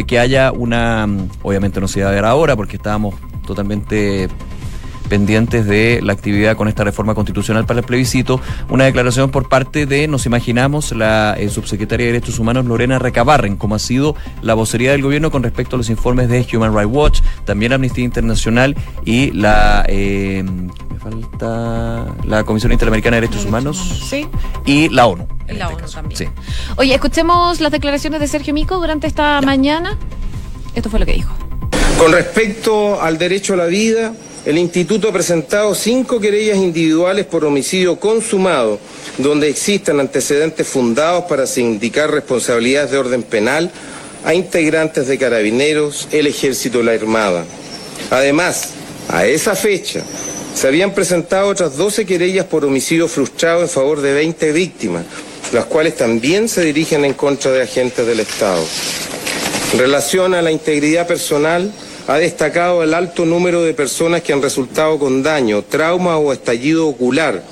que 0.06 0.20
haya 0.20 0.52
una, 0.52 1.08
obviamente 1.42 1.80
no 1.80 1.88
se 1.88 2.02
va 2.02 2.10
a 2.10 2.12
ver 2.12 2.24
ahora 2.24 2.54
porque 2.54 2.76
estábamos 2.76 3.16
totalmente 3.46 4.28
pendientes 5.08 5.66
de 5.66 6.00
la 6.02 6.12
actividad 6.12 6.56
con 6.56 6.68
esta 6.68 6.84
reforma 6.84 7.14
constitucional 7.14 7.66
para 7.66 7.80
el 7.80 7.86
plebiscito, 7.86 8.40
una 8.68 8.84
declaración 8.84 9.30
por 9.30 9.48
parte 9.48 9.86
de, 9.86 10.08
nos 10.08 10.26
imaginamos, 10.26 10.92
la 10.92 11.34
eh, 11.38 11.48
subsecretaria 11.48 12.06
de 12.06 12.12
Derechos 12.12 12.38
Humanos 12.38 12.64
Lorena 12.66 12.98
Recabarren, 12.98 13.56
como 13.56 13.74
ha 13.74 13.78
sido 13.78 14.16
la 14.42 14.54
vocería 14.54 14.92
del 14.92 15.02
gobierno 15.02 15.30
con 15.30 15.42
respecto 15.42 15.76
a 15.76 15.78
los 15.78 15.90
informes 15.90 16.28
de 16.28 16.46
Human 16.52 16.74
Rights 16.74 16.90
Watch, 16.92 17.20
también 17.44 17.72
Amnistía 17.72 18.04
Internacional 18.04 18.76
y 19.04 19.30
la... 19.32 19.84
Eh, 19.88 20.44
me 20.44 20.98
falta 21.00 22.06
la 22.24 22.42
Comisión 22.44 22.72
Interamericana 22.72 23.16
de 23.16 23.22
Derechos 23.22 23.44
Humanos 23.44 24.06
Sí. 24.08 24.26
y 24.64 24.88
la 24.88 25.06
ONU. 25.06 25.26
Y 25.46 25.52
en 25.52 25.58
la 25.58 25.64
este 25.66 25.74
ONU 25.74 25.82
caso. 25.82 25.94
también. 25.94 26.18
Sí. 26.18 26.26
Oye, 26.76 26.94
escuchemos 26.94 27.60
las 27.60 27.70
declaraciones 27.70 28.18
de 28.20 28.26
Sergio 28.28 28.52
Mico 28.54 28.76
durante 28.78 29.06
esta 29.06 29.40
mañana. 29.42 29.96
Esto 30.74 30.90
fue 30.90 30.98
lo 30.98 31.06
que 31.06 31.12
dijo. 31.12 31.32
Con 31.98 32.12
respecto 32.12 33.00
al 33.00 33.18
derecho 33.18 33.54
a 33.54 33.56
la 33.56 33.66
vida, 33.66 34.12
el 34.46 34.58
Instituto 34.58 35.08
ha 35.08 35.12
presentado 35.12 35.74
cinco 35.74 36.20
querellas 36.20 36.56
individuales 36.56 37.26
por 37.26 37.44
homicidio 37.44 37.98
consumado, 37.98 38.78
donde 39.18 39.48
existan 39.48 39.98
antecedentes 39.98 40.68
fundados 40.68 41.24
para 41.24 41.48
sindicar 41.48 42.12
responsabilidades 42.12 42.92
de 42.92 42.98
orden 42.98 43.24
penal 43.24 43.72
a 44.24 44.34
integrantes 44.34 45.08
de 45.08 45.18
carabineros, 45.18 46.06
el 46.12 46.28
ejército 46.28 46.80
y 46.80 46.84
la 46.84 46.92
armada. 46.92 47.44
Además, 48.10 48.70
a 49.08 49.26
esa 49.26 49.56
fecha, 49.56 50.04
se 50.54 50.68
habían 50.68 50.94
presentado 50.94 51.48
otras 51.48 51.76
12 51.76 52.06
querellas 52.06 52.46
por 52.46 52.64
homicidio 52.64 53.08
frustrado 53.08 53.62
en 53.62 53.68
favor 53.68 54.00
de 54.00 54.14
20 54.14 54.52
víctimas, 54.52 55.04
las 55.52 55.64
cuales 55.64 55.96
también 55.96 56.48
se 56.48 56.64
dirigen 56.64 57.04
en 57.04 57.14
contra 57.14 57.50
de 57.50 57.62
agentes 57.62 58.06
del 58.06 58.20
Estado. 58.20 58.64
En 59.72 59.78
relación 59.80 60.34
a 60.34 60.42
la 60.42 60.52
integridad 60.52 61.08
personal, 61.08 61.72
ha 62.06 62.18
destacado 62.18 62.82
el 62.82 62.94
alto 62.94 63.24
número 63.24 63.62
de 63.62 63.74
personas 63.74 64.22
que 64.22 64.32
han 64.32 64.42
resultado 64.42 64.98
con 64.98 65.22
daño, 65.22 65.62
trauma 65.62 66.18
o 66.18 66.32
estallido 66.32 66.86
ocular 66.86 67.42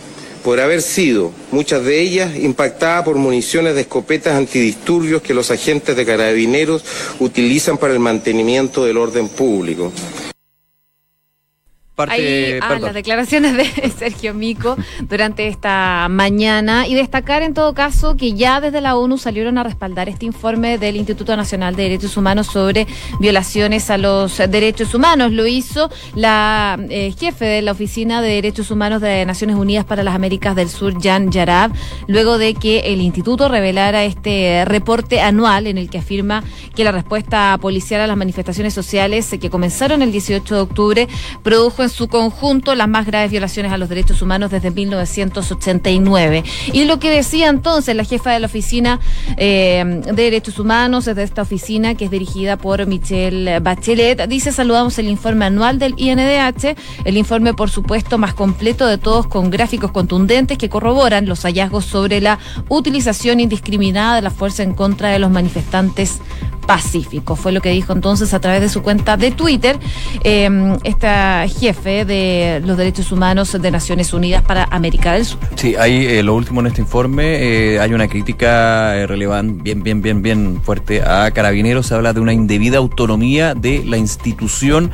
por 0.44 0.60
haber 0.60 0.82
sido, 0.82 1.32
muchas 1.52 1.82
de 1.84 2.00
ellas, 2.00 2.36
impactadas 2.36 3.04
por 3.04 3.16
municiones 3.16 3.74
de 3.74 3.80
escopetas 3.80 4.34
antidisturbios 4.34 5.22
que 5.22 5.32
los 5.32 5.50
agentes 5.50 5.96
de 5.96 6.04
carabineros 6.04 6.84
utilizan 7.18 7.78
para 7.78 7.94
el 7.94 7.98
mantenimiento 7.98 8.84
del 8.84 8.98
orden 8.98 9.28
público. 9.28 9.90
Parte, 11.94 12.14
Ahí, 12.14 12.58
ah, 12.60 12.76
las 12.80 12.92
declaraciones 12.92 13.56
de 13.56 13.64
Sergio 13.98 14.34
Mico 14.34 14.76
durante 15.02 15.46
esta 15.46 16.08
mañana 16.10 16.88
y 16.88 16.94
destacar 16.94 17.42
en 17.42 17.54
todo 17.54 17.72
caso 17.72 18.16
que 18.16 18.32
ya 18.32 18.60
desde 18.60 18.80
la 18.80 18.96
ONU 18.96 19.16
salieron 19.16 19.58
a 19.58 19.62
respaldar 19.62 20.08
este 20.08 20.26
informe 20.26 20.76
del 20.78 20.96
Instituto 20.96 21.36
Nacional 21.36 21.76
de 21.76 21.84
Derechos 21.84 22.16
Humanos 22.16 22.48
sobre 22.48 22.88
violaciones 23.20 23.90
a 23.90 23.98
los 23.98 24.38
derechos 24.38 24.92
humanos. 24.92 25.30
Lo 25.30 25.46
hizo 25.46 25.88
la 26.16 26.80
eh, 26.90 27.14
jefe 27.16 27.44
de 27.44 27.62
la 27.62 27.70
Oficina 27.70 28.20
de 28.22 28.30
Derechos 28.30 28.72
Humanos 28.72 29.00
de 29.00 29.24
Naciones 29.24 29.54
Unidas 29.54 29.84
para 29.84 30.02
las 30.02 30.16
Américas 30.16 30.56
del 30.56 30.70
Sur, 30.70 31.00
Jan 31.00 31.30
Yarab, 31.30 31.70
luego 32.08 32.38
de 32.38 32.54
que 32.54 32.92
el 32.92 33.02
instituto 33.02 33.48
revelara 33.48 34.02
este 34.02 34.64
reporte 34.64 35.20
anual 35.20 35.68
en 35.68 35.78
el 35.78 35.88
que 35.90 35.98
afirma 35.98 36.42
que 36.74 36.82
la 36.82 36.90
respuesta 36.90 37.56
policial 37.60 38.00
a 38.00 38.08
las 38.08 38.16
manifestaciones 38.16 38.74
sociales 38.74 39.30
que 39.40 39.48
comenzaron 39.48 40.02
el 40.02 40.10
18 40.10 40.54
de 40.56 40.60
octubre 40.60 41.08
produjo 41.44 41.83
en 41.84 41.90
su 41.90 42.08
conjunto 42.08 42.74
las 42.74 42.88
más 42.88 43.06
graves 43.06 43.30
violaciones 43.30 43.72
a 43.72 43.78
los 43.78 43.88
derechos 43.88 44.20
humanos 44.22 44.50
desde 44.50 44.70
1989. 44.70 46.44
Y 46.72 46.84
lo 46.84 46.98
que 46.98 47.10
decía 47.10 47.48
entonces 47.48 47.94
la 47.94 48.04
jefa 48.04 48.32
de 48.32 48.40
la 48.40 48.46
Oficina 48.46 49.00
eh, 49.36 50.02
de 50.04 50.12
Derechos 50.12 50.58
Humanos, 50.58 51.04
desde 51.04 51.22
esta 51.22 51.42
oficina 51.42 51.94
que 51.94 52.06
es 52.06 52.10
dirigida 52.10 52.56
por 52.56 52.86
Michelle 52.86 53.60
Bachelet, 53.60 54.26
dice 54.28 54.52
saludamos 54.52 54.98
el 54.98 55.08
informe 55.08 55.44
anual 55.44 55.78
del 55.78 55.94
INDH, 55.96 56.76
el 57.04 57.16
informe 57.16 57.54
por 57.54 57.70
supuesto 57.70 58.18
más 58.18 58.34
completo 58.34 58.86
de 58.86 58.98
todos 58.98 59.26
con 59.26 59.50
gráficos 59.50 59.92
contundentes 59.92 60.58
que 60.58 60.68
corroboran 60.68 61.26
los 61.26 61.42
hallazgos 61.42 61.84
sobre 61.84 62.20
la 62.20 62.38
utilización 62.68 63.40
indiscriminada 63.40 64.16
de 64.16 64.22
la 64.22 64.30
fuerza 64.30 64.62
en 64.62 64.74
contra 64.74 65.10
de 65.10 65.18
los 65.18 65.30
manifestantes 65.30 66.20
pacíficos. 66.66 67.38
Fue 67.38 67.52
lo 67.52 67.60
que 67.60 67.70
dijo 67.70 67.92
entonces 67.92 68.34
a 68.34 68.40
través 68.40 68.60
de 68.60 68.68
su 68.68 68.82
cuenta 68.82 69.16
de 69.16 69.30
Twitter 69.30 69.78
eh, 70.22 70.76
esta 70.84 71.46
jefe 71.74 72.04
de 72.04 72.62
los 72.64 72.76
derechos 72.76 73.10
humanos 73.12 73.56
de 73.60 73.70
Naciones 73.70 74.12
Unidas 74.12 74.42
para 74.42 74.64
América 74.64 75.12
del 75.12 75.24
Sur. 75.24 75.38
Sí, 75.56 75.74
hay 75.76 76.06
eh, 76.06 76.22
lo 76.22 76.34
último 76.34 76.60
en 76.60 76.68
este 76.68 76.80
informe, 76.80 77.74
eh, 77.74 77.80
hay 77.80 77.92
una 77.92 78.08
crítica 78.08 78.96
eh, 78.96 79.06
relevante, 79.06 79.62
bien, 79.62 79.82
bien, 79.82 80.02
bien, 80.02 80.22
bien 80.22 80.60
fuerte 80.62 81.02
a 81.02 81.30
Carabineros. 81.30 81.86
Se 81.86 81.94
habla 81.94 82.12
de 82.12 82.20
una 82.20 82.32
indebida 82.32 82.78
autonomía 82.78 83.54
de 83.54 83.84
la 83.84 83.96
institución. 83.96 84.90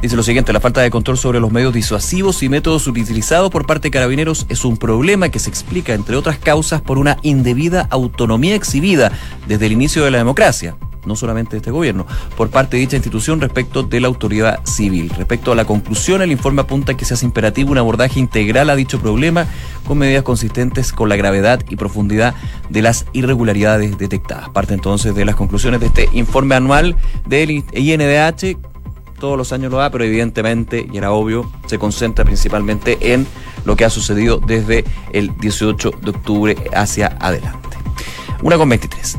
Dice 0.00 0.16
lo 0.16 0.22
siguiente, 0.22 0.52
la 0.52 0.60
falta 0.60 0.82
de 0.82 0.90
control 0.90 1.16
sobre 1.16 1.40
los 1.40 1.50
medios 1.50 1.72
disuasivos 1.72 2.42
y 2.42 2.48
métodos 2.48 2.86
utilizados 2.86 3.50
por 3.50 3.66
parte 3.66 3.88
de 3.88 3.90
Carabineros 3.90 4.46
es 4.48 4.64
un 4.64 4.76
problema 4.76 5.30
que 5.30 5.38
se 5.38 5.48
explica, 5.48 5.94
entre 5.94 6.16
otras 6.16 6.38
causas, 6.38 6.82
por 6.82 6.98
una 6.98 7.16
indebida 7.22 7.86
autonomía 7.90 8.54
exhibida 8.54 9.12
desde 9.48 9.66
el 9.66 9.72
inicio 9.72 10.04
de 10.04 10.10
la 10.10 10.18
democracia 10.18 10.76
no 11.06 11.16
solamente 11.16 11.52
de 11.52 11.58
este 11.58 11.70
gobierno, 11.70 12.06
por 12.36 12.50
parte 12.50 12.76
de 12.76 12.82
dicha 12.82 12.96
institución 12.96 13.40
respecto 13.40 13.82
de 13.82 14.00
la 14.00 14.08
autoridad 14.08 14.64
civil. 14.64 15.10
Respecto 15.16 15.52
a 15.52 15.54
la 15.54 15.64
conclusión, 15.64 16.22
el 16.22 16.32
informe 16.32 16.62
apunta 16.62 16.96
que 16.96 17.04
se 17.04 17.14
hace 17.14 17.26
imperativo 17.26 17.72
un 17.72 17.78
abordaje 17.78 18.20
integral 18.20 18.70
a 18.70 18.76
dicho 18.76 19.00
problema 19.00 19.46
con 19.86 19.98
medidas 19.98 20.22
consistentes 20.22 20.92
con 20.92 21.08
la 21.08 21.16
gravedad 21.16 21.60
y 21.68 21.76
profundidad 21.76 22.34
de 22.68 22.82
las 22.82 23.06
irregularidades 23.12 23.98
detectadas. 23.98 24.48
Parte 24.50 24.74
entonces 24.74 25.14
de 25.14 25.24
las 25.24 25.36
conclusiones 25.36 25.80
de 25.80 25.86
este 25.86 26.08
informe 26.12 26.54
anual 26.54 26.96
del 27.26 27.64
INDH 27.72 28.56
todos 29.18 29.38
los 29.38 29.52
años 29.52 29.72
lo 29.72 29.78
da, 29.78 29.90
pero 29.90 30.04
evidentemente, 30.04 30.86
y 30.92 30.98
era 30.98 31.12
obvio, 31.12 31.50
se 31.66 31.78
concentra 31.78 32.24
principalmente 32.24 33.14
en 33.14 33.26
lo 33.64 33.76
que 33.76 33.84
ha 33.84 33.90
sucedido 33.90 34.38
desde 34.38 34.84
el 35.12 35.36
18 35.38 35.92
de 36.02 36.10
octubre 36.10 36.56
hacia 36.74 37.16
adelante. 37.20 37.78
Una 38.42 38.58
con 38.58 38.68
23. 38.68 39.18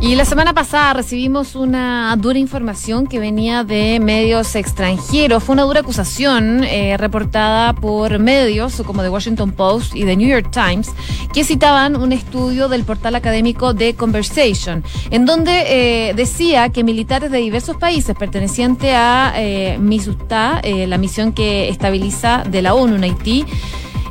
Y 0.00 0.14
la 0.14 0.24
semana 0.24 0.52
pasada 0.52 0.92
recibimos 0.92 1.56
una 1.56 2.14
dura 2.16 2.38
información 2.38 3.06
que 3.06 3.18
venía 3.18 3.64
de 3.64 3.98
medios 3.98 4.54
extranjeros. 4.54 5.42
Fue 5.42 5.54
una 5.54 5.62
dura 5.62 5.80
acusación 5.80 6.64
eh, 6.64 6.96
reportada 6.96 7.72
por 7.72 8.18
medios 8.18 8.82
como 8.86 9.02
The 9.02 9.08
Washington 9.08 9.52
Post 9.52 9.96
y 9.96 10.04
The 10.04 10.16
New 10.16 10.28
York 10.28 10.50
Times 10.50 10.90
que 11.32 11.44
citaban 11.44 11.96
un 11.96 12.12
estudio 12.12 12.68
del 12.68 12.84
portal 12.84 13.14
académico 13.14 13.74
The 13.74 13.94
Conversation, 13.94 14.84
en 15.10 15.26
donde 15.26 16.08
eh, 16.08 16.14
decía 16.14 16.70
que 16.70 16.82
militares 16.82 17.30
de 17.30 17.38
diversos 17.38 17.76
países 17.76 18.16
pertenecientes 18.16 18.94
a 18.94 19.34
eh, 19.36 19.78
eh, 20.62 20.86
la 20.86 20.98
misión 20.98 21.32
que 21.32 21.68
estabiliza 21.68 22.42
de 22.48 22.62
la 22.62 22.74
ONU 22.74 22.96
en 22.96 23.04
Haití, 23.04 23.44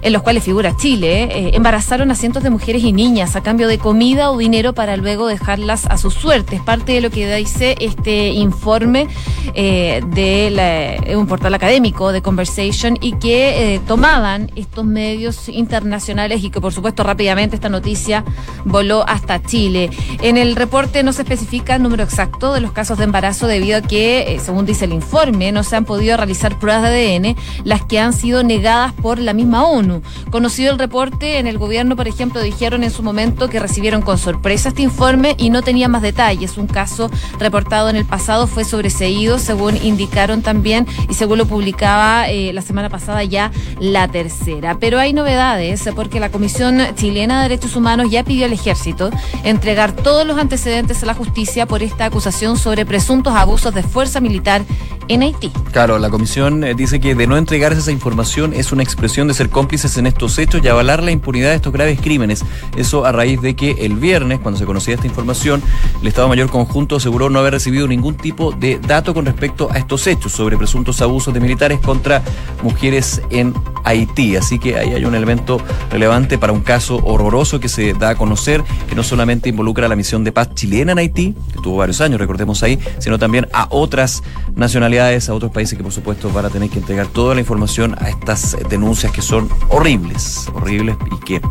en 0.06 0.14
los 0.14 0.22
cuales 0.22 0.44
figura 0.44 0.78
Chile, 0.78 1.24
eh, 1.24 1.52
embarazaron 1.56 2.12
a 2.12 2.16
cientos 2.16 2.44
de 2.44 2.52
mujeres 2.52 2.84
y 2.84 2.94
niñas 2.94 3.36
a 3.36 3.42
cambio 3.42 3.68
de 3.68 3.80
comida 3.80 4.30
o 4.30 4.38
dinero 4.38 4.74
para 4.74 4.98
luego 4.98 5.26
dejarlas 5.26 5.88
a 5.88 5.98
su 5.98 6.12
suerte. 6.12 6.58
Es 6.58 6.62
parte 6.62 6.94
de 6.94 7.02
lo 7.02 7.10
que 7.10 7.36
dice 7.36 7.76
este 7.80 8.30
informe 8.30 9.08
eh, 9.56 10.04
de 10.06 11.16
un 11.18 11.26
portal 11.26 11.56
académico 11.56 12.12
de 12.12 12.22
Conversation 12.22 12.98
y 13.02 13.14
que 13.14 13.76
eh, 13.76 13.82
tomaban 13.88 14.52
estos 14.56 14.86
medios 14.86 15.50
internacionales 15.50 16.44
y 16.44 16.52
que 16.52 16.62
por 16.62 16.72
supuesto 16.72 17.04
rápidamente 17.04 17.56
esta 17.56 17.70
noticia 17.70 18.24
voló 18.64 19.04
hasta 19.08 19.42
Chile. 19.42 19.90
En 20.22 20.38
el 20.38 20.56
reporte 20.56 21.02
no 21.02 21.14
se 21.14 21.24
especifica 21.24 21.76
el 21.76 21.84
número 21.84 22.04
exacto 22.04 22.54
de 22.54 22.62
los 22.62 22.72
casos 22.72 22.98
de 22.98 23.06
embarazo 23.06 23.48
debido 23.48 23.78
a 23.78 23.82
que, 23.82 24.36
eh, 24.36 24.40
según 24.40 24.66
dice 24.66 24.86
el 24.86 24.94
informe, 24.94 25.52
no 25.52 25.64
se 25.64 25.76
han 25.76 25.86
podido 25.86 26.16
realizar 26.16 26.60
pruebas 26.60 26.84
de 26.84 27.16
ADN, 27.16 27.36
las 27.64 27.84
que 27.86 28.00
han 28.00 28.14
sido 28.14 28.44
negadas 28.44 28.94
por 28.94 29.20
la 29.20 29.34
misma 29.34 29.66
ONU. 29.66 29.95
Conocido 30.30 30.72
el 30.72 30.80
reporte, 30.80 31.40
en 31.40 31.48
el 31.48 31.58
gobierno, 31.58 31.96
por 31.96 32.08
ejemplo, 32.08 32.42
dijeron 32.42 32.84
en 32.84 32.92
su 32.92 33.04
momento 33.04 33.50
que 33.50 33.60
recibieron 33.60 34.02
con 34.02 34.18
sorpresa 34.18 34.70
este 34.70 34.82
informe 34.82 35.36
y 35.38 35.50
no 35.50 35.62
tenía 35.62 35.88
más 35.88 36.02
detalles. 36.02 36.58
Un 36.58 36.68
caso 36.68 37.10
reportado 37.40 37.90
en 37.90 37.96
el 37.96 38.06
pasado 38.06 38.48
fue 38.48 38.64
sobreseído, 38.64 39.40
según 39.40 39.78
indicaron 39.78 40.42
también 40.42 40.88
y 41.10 41.14
según 41.14 41.38
lo 41.38 41.46
publicaba 41.46 42.30
eh, 42.30 42.54
la 42.54 42.62
semana 42.62 42.90
pasada 42.90 43.24
ya 43.24 43.52
la 43.80 44.08
tercera. 44.08 44.78
Pero 44.80 45.00
hay 45.00 45.14
novedades 45.14 45.88
porque 45.96 46.20
la 46.20 46.30
Comisión 46.30 46.82
Chilena 46.96 47.42
de 47.42 47.50
Derechos 47.50 47.76
Humanos 47.76 48.10
ya 48.10 48.24
pidió 48.24 48.46
al 48.46 48.54
ejército 48.54 49.10
entregar 49.44 49.94
todos 49.94 50.26
los 50.26 50.38
antecedentes 50.38 51.04
a 51.04 51.06
la 51.06 51.14
justicia 51.14 51.66
por 51.66 51.84
esta 51.84 52.06
acusación 52.06 52.58
sobre 52.58 52.86
presuntos 52.86 53.34
abusos 53.36 53.74
de 53.74 53.84
fuerza 53.84 54.20
militar 54.20 54.64
en 55.08 55.22
Haití. 55.22 55.52
Claro, 55.72 56.00
la 56.00 56.10
comisión 56.10 56.64
eh, 56.64 56.74
dice 56.74 57.00
que 57.00 57.16
de 57.16 57.28
no 57.28 57.38
entregarse 57.38 57.80
esa 57.80 57.92
información 57.92 58.54
es 58.54 58.72
una 58.72 58.84
expresión 58.84 59.28
de 59.28 59.34
ser 59.34 59.50
en 59.76 60.08
estos 60.08 60.40
hechos 60.40 60.62
y 60.64 60.70
avalar 60.70 61.04
la 61.04 61.12
impunidad 61.12 61.50
de 61.50 61.58
estos 61.58 61.74
graves 61.74 62.00
crímenes. 62.00 62.46
Eso 62.78 63.06
a 63.06 63.12
raíz 63.12 63.42
de 63.42 63.58
que 63.58 63.72
el 63.72 63.96
viernes, 63.96 64.40
cuando 64.40 64.58
se 64.58 64.66
conocía 64.66 64.96
esta 64.96 65.06
información, 65.06 65.62
el 66.02 66.08
Estado 66.08 66.30
Mayor 66.30 66.50
Conjunto 66.50 66.96
aseguró 66.96 67.30
no 67.30 67.40
haber 67.40 67.54
recibido 67.54 67.86
ningún 67.86 68.16
tipo 68.16 68.54
de 68.54 68.80
dato 68.80 69.14
con 69.14 69.26
respecto 69.26 69.68
a 69.70 69.78
estos 69.78 70.08
hechos 70.08 70.32
sobre 70.32 70.58
presuntos 70.58 71.02
abusos 71.02 71.34
de 71.34 71.42
militares 71.42 71.80
contra 71.82 72.24
mujeres 72.64 73.22
en 73.32 73.54
Haití. 73.84 74.38
Así 74.38 74.60
que 74.60 74.78
ahí 74.78 74.94
hay 74.94 75.04
un 75.04 75.14
elemento 75.14 75.60
relevante 75.92 76.38
para 76.38 76.54
un 76.54 76.62
caso 76.62 77.02
horroroso 77.04 77.60
que 77.60 77.68
se 77.68 77.94
da 77.94 78.12
a 78.12 78.16
conocer, 78.16 78.64
que 78.88 78.96
no 78.96 79.04
solamente 79.04 79.50
involucra 79.50 79.88
a 79.88 79.90
la 79.90 79.98
misión 79.98 80.24
de 80.24 80.32
paz 80.32 80.56
chilena 80.56 80.94
en 80.94 81.00
Haití, 81.00 81.36
que 81.54 81.62
tuvo 81.62 81.78
varios 81.78 82.00
años, 82.00 82.18
recordemos 82.18 82.64
ahí, 82.64 82.80
sino 83.00 83.20
también 83.20 83.50
a 83.52 83.68
otras 83.72 84.24
nacionalidades, 84.56 85.28
a 85.28 85.34
otros 85.34 85.52
países 85.52 85.78
que 85.78 85.84
por 85.84 85.92
supuesto 85.92 86.32
van 86.32 86.46
a 86.46 86.50
tener 86.50 86.70
que 86.70 86.80
entregar 86.80 87.08
toda 87.08 87.36
la 87.36 87.42
información 87.42 87.96
a 88.00 88.10
estas 88.10 88.56
denuncias 88.70 89.12
que 89.12 89.22
son 89.22 89.50
horribles, 89.70 90.50
horribles 90.54 90.98
y 91.12 91.18
que 91.24 91.42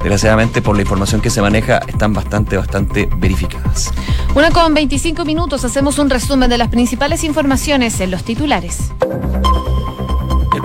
desgraciadamente 0.00 0.62
por 0.62 0.76
la 0.76 0.82
información 0.82 1.20
que 1.20 1.30
se 1.30 1.42
maneja 1.42 1.78
están 1.86 2.12
bastante, 2.12 2.56
bastante 2.56 3.08
verificadas. 3.16 3.92
Una 4.34 4.50
con 4.50 4.74
25 4.74 5.24
minutos 5.24 5.64
hacemos 5.64 5.98
un 5.98 6.10
resumen 6.10 6.50
de 6.50 6.58
las 6.58 6.68
principales 6.68 7.24
informaciones 7.24 8.00
en 8.00 8.10
los 8.10 8.24
titulares. 8.24 8.92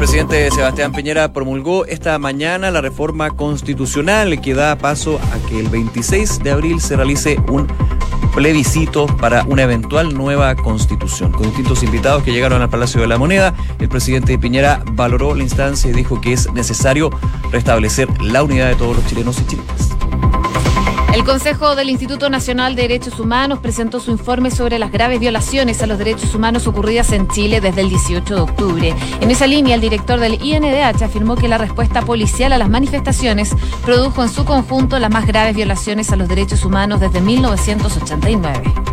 El 0.04 0.10
presidente 0.10 0.52
Sebastián 0.52 0.92
Piñera 0.92 1.32
promulgó 1.32 1.86
esta 1.86 2.20
mañana 2.20 2.72
la 2.72 2.82
reforma 2.82 3.30
constitucional 3.32 4.42
que 4.42 4.54
da 4.54 4.78
paso 4.78 5.18
a 5.32 5.48
que 5.48 5.62
el 5.62 5.70
26 5.70 6.40
de 6.40 6.52
abril 6.52 6.82
se 6.82 6.98
realice 6.98 7.40
un 7.48 7.68
plebiscito 8.36 9.06
para 9.06 9.46
una 9.46 9.64
eventual 9.64 10.14
nueva 10.14 10.56
constitución. 10.56 11.32
Con 11.32 11.44
distintos 11.44 11.84
invitados 11.84 12.22
que 12.22 12.34
llegaron 12.34 12.62
al 12.62 12.70
Palacio 12.70 13.00
de 13.00 13.08
la 13.08 13.18
Moneda, 13.18 13.54
el 13.80 13.88
presidente 13.88 14.38
Piñera 14.38 14.84
valoró 14.92 15.36
la 15.36 15.44
instancia 15.44 15.90
y 15.90 15.94
dijo 15.94 16.20
que 16.20 16.34
es 16.34 16.52
necesario 16.52 17.10
restablecer 17.54 18.10
la 18.22 18.44
unidad 18.44 18.68
de 18.68 18.76
todos 18.76 18.98
los 18.98 19.06
chilenos 19.08 19.40
y 19.40 19.46
chilenas. 19.46 19.93
El 21.14 21.24
Consejo 21.26 21.76
del 21.76 21.92
Instituto 21.92 22.28
Nacional 22.32 22.76
de 22.76 22.82
Derechos 22.82 23.20
Humanos 23.20 23.60
presentó 23.60 24.00
su 24.00 24.10
informe 24.10 24.50
sobre 24.50 24.80
las 24.80 24.92
graves 24.92 25.20
violaciones 25.20 25.84
a 25.84 25.86
los 25.86 26.00
derechos 26.00 26.34
humanos 26.34 26.66
ocurridas 26.66 27.12
en 27.12 27.28
Chile 27.28 27.62
desde 27.62 27.82
el 27.82 27.90
18 27.90 28.34
de 28.34 28.42
octubre. 28.42 28.96
En 29.22 29.30
esa 29.30 29.46
línea, 29.46 29.76
el 29.76 29.82
director 29.82 30.20
del 30.20 30.44
INDH 30.44 31.04
afirmó 31.04 31.36
que 31.36 31.48
la 31.48 31.60
respuesta 31.60 32.02
policial 32.02 32.52
a 32.52 32.58
las 32.58 32.68
manifestaciones 32.68 33.56
produjo 33.86 34.24
en 34.24 34.30
su 34.30 34.44
conjunto 34.44 34.98
las 34.98 35.12
más 35.12 35.28
graves 35.28 35.56
violaciones 35.56 36.12
a 36.12 36.16
los 36.16 36.28
derechos 36.28 36.66
humanos 36.66 37.00
desde 37.00 37.22
1989. 37.22 38.93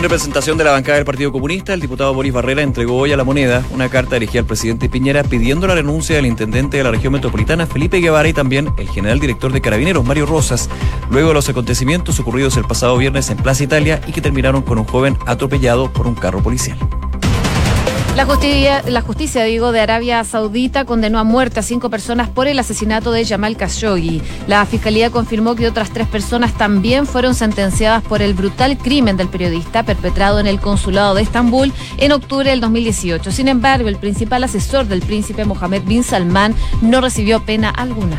En 0.00 0.04
representación 0.04 0.56
de 0.56 0.64
la 0.64 0.70
bancada 0.70 0.96
del 0.96 1.04
Partido 1.04 1.30
Comunista, 1.30 1.74
el 1.74 1.80
diputado 1.82 2.14
Boris 2.14 2.32
Barrera 2.32 2.62
entregó 2.62 2.96
hoy 2.96 3.12
a 3.12 3.18
la 3.18 3.22
moneda 3.22 3.62
una 3.70 3.90
carta 3.90 4.14
dirigida 4.14 4.40
al 4.40 4.46
presidente 4.46 4.88
Piñera 4.88 5.22
pidiendo 5.22 5.66
la 5.66 5.74
renuncia 5.74 6.16
del 6.16 6.24
intendente 6.24 6.78
de 6.78 6.84
la 6.84 6.90
región 6.90 7.12
metropolitana, 7.12 7.66
Felipe 7.66 8.00
Guevara, 8.00 8.26
y 8.26 8.32
también 8.32 8.72
el 8.78 8.88
general 8.88 9.20
director 9.20 9.52
de 9.52 9.60
Carabineros, 9.60 10.02
Mario 10.02 10.24
Rosas, 10.24 10.70
luego 11.10 11.28
de 11.28 11.34
los 11.34 11.50
acontecimientos 11.50 12.18
ocurridos 12.18 12.56
el 12.56 12.64
pasado 12.64 12.96
viernes 12.96 13.28
en 13.28 13.36
Plaza 13.36 13.62
Italia 13.62 14.00
y 14.06 14.12
que 14.12 14.22
terminaron 14.22 14.62
con 14.62 14.78
un 14.78 14.86
joven 14.86 15.18
atropellado 15.26 15.92
por 15.92 16.06
un 16.06 16.14
carro 16.14 16.42
policial. 16.42 16.78
La 18.16 18.26
justicia, 18.26 18.82
la 18.88 19.02
justicia, 19.02 19.44
digo, 19.44 19.70
de 19.70 19.80
Arabia 19.80 20.24
Saudita 20.24 20.84
condenó 20.84 21.20
a 21.20 21.24
muerte 21.24 21.60
a 21.60 21.62
cinco 21.62 21.90
personas 21.90 22.28
por 22.28 22.48
el 22.48 22.58
asesinato 22.58 23.12
de 23.12 23.24
Jamal 23.24 23.56
Khashoggi. 23.56 24.20
La 24.48 24.66
fiscalía 24.66 25.10
confirmó 25.10 25.54
que 25.54 25.68
otras 25.68 25.90
tres 25.90 26.08
personas 26.08 26.52
también 26.54 27.06
fueron 27.06 27.34
sentenciadas 27.34 28.02
por 28.02 28.20
el 28.20 28.34
brutal 28.34 28.76
crimen 28.76 29.16
del 29.16 29.28
periodista 29.28 29.84
perpetrado 29.84 30.40
en 30.40 30.48
el 30.48 30.60
consulado 30.60 31.14
de 31.14 31.22
Estambul 31.22 31.72
en 31.98 32.12
octubre 32.12 32.50
del 32.50 32.60
2018. 32.60 33.30
Sin 33.30 33.46
embargo, 33.46 33.88
el 33.88 33.96
principal 33.96 34.42
asesor 34.42 34.86
del 34.86 35.02
príncipe 35.02 35.44
Mohammed 35.44 35.84
bin 35.84 36.02
Salman 36.02 36.54
no 36.82 37.00
recibió 37.00 37.44
pena 37.46 37.70
alguna. 37.70 38.18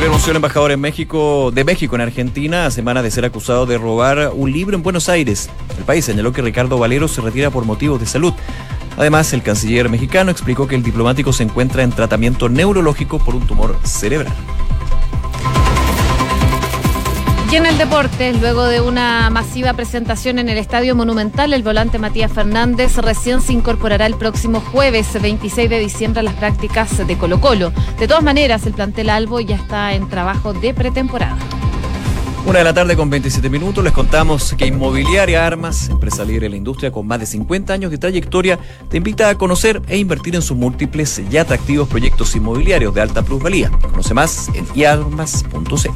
El 0.00 0.36
embajador 0.36 0.70
en 0.70 0.80
México, 0.80 1.50
de 1.52 1.64
México 1.64 1.96
en 1.96 2.02
Argentina 2.02 2.64
a 2.64 2.70
semana 2.70 3.02
de 3.02 3.10
ser 3.10 3.24
acusado 3.24 3.66
de 3.66 3.76
robar 3.76 4.30
un 4.32 4.52
libro 4.52 4.76
en 4.76 4.82
Buenos 4.82 5.08
Aires. 5.08 5.50
El 5.76 5.84
país 5.84 6.04
señaló 6.04 6.32
que 6.32 6.40
Ricardo 6.40 6.78
Valero 6.78 7.08
se 7.08 7.20
retira 7.20 7.50
por 7.50 7.64
motivos 7.64 7.98
de 7.98 8.06
salud. 8.06 8.32
Además, 8.96 9.32
el 9.32 9.42
canciller 9.42 9.88
mexicano 9.88 10.30
explicó 10.30 10.68
que 10.68 10.76
el 10.76 10.82
diplomático 10.84 11.32
se 11.32 11.42
encuentra 11.42 11.82
en 11.82 11.90
tratamiento 11.90 12.48
neurológico 12.48 13.18
por 13.18 13.34
un 13.34 13.46
tumor 13.46 13.76
cerebral. 13.82 14.32
Y 17.52 17.56
en 17.56 17.66
el 17.66 17.76
deporte, 17.78 18.32
luego 18.34 18.66
de 18.66 18.80
una 18.80 19.28
masiva 19.28 19.72
presentación 19.72 20.38
en 20.38 20.48
el 20.48 20.56
Estadio 20.56 20.94
Monumental, 20.94 21.52
el 21.52 21.64
volante 21.64 21.98
Matías 21.98 22.32
Fernández 22.32 22.96
recién 22.98 23.40
se 23.40 23.52
incorporará 23.52 24.06
el 24.06 24.14
próximo 24.14 24.60
jueves 24.60 25.20
26 25.20 25.68
de 25.68 25.80
diciembre 25.80 26.20
a 26.20 26.22
las 26.22 26.34
prácticas 26.34 27.04
de 27.04 27.18
Colo 27.18 27.40
Colo. 27.40 27.72
De 27.98 28.06
todas 28.06 28.22
maneras, 28.22 28.66
el 28.66 28.72
plantel 28.72 29.10
Albo 29.10 29.40
ya 29.40 29.56
está 29.56 29.94
en 29.94 30.08
trabajo 30.08 30.52
de 30.52 30.72
pretemporada. 30.74 31.38
Una 32.46 32.58
de 32.58 32.64
la 32.64 32.72
tarde 32.72 32.96
con 32.96 33.10
27 33.10 33.50
minutos 33.50 33.84
les 33.84 33.92
contamos 33.92 34.54
que 34.54 34.66
Inmobiliaria 34.66 35.46
Armas, 35.46 35.90
empresa 35.90 36.24
líder 36.24 36.44
en 36.44 36.52
la 36.52 36.56
industria 36.56 36.90
con 36.90 37.06
más 37.06 37.20
de 37.20 37.26
50 37.26 37.72
años 37.72 37.90
de 37.90 37.98
trayectoria, 37.98 38.58
te 38.88 38.96
invita 38.96 39.28
a 39.28 39.36
conocer 39.36 39.82
e 39.88 39.98
invertir 39.98 40.34
en 40.34 40.42
sus 40.42 40.56
múltiples 40.56 41.20
y 41.30 41.36
atractivos 41.36 41.88
proyectos 41.88 42.34
inmobiliarios 42.34 42.94
de 42.94 43.02
alta 43.02 43.22
plusvalía. 43.22 43.70
Conoce 43.70 44.14
más 44.14 44.48
en 44.54 44.66
iarmas.cl. 44.74 45.90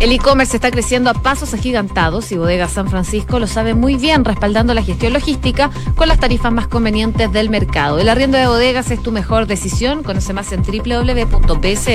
El 0.00 0.12
e-commerce 0.12 0.56
está 0.56 0.70
creciendo 0.70 1.08
a 1.08 1.14
pasos 1.14 1.54
agigantados 1.54 2.30
y 2.30 2.36
Bodega 2.36 2.68
San 2.68 2.90
Francisco 2.90 3.38
lo 3.38 3.46
sabe 3.46 3.74
muy 3.74 3.96
bien, 3.96 4.24
respaldando 4.24 4.74
la 4.74 4.82
gestión 4.82 5.14
logística 5.14 5.70
con 5.96 6.08
las 6.08 6.20
tarifas 6.20 6.52
más 6.52 6.68
convenientes 6.68 7.32
del 7.32 7.48
mercado. 7.48 7.98
El 7.98 8.10
arriendo 8.10 8.36
de 8.36 8.46
bodegas 8.46 8.90
es 8.90 9.02
tu 9.02 9.12
mejor 9.12 9.46
decisión. 9.46 10.02
Conoce 10.02 10.34
más 10.34 10.52
en 10.52 10.62
www.bsf.cl. 10.62 11.94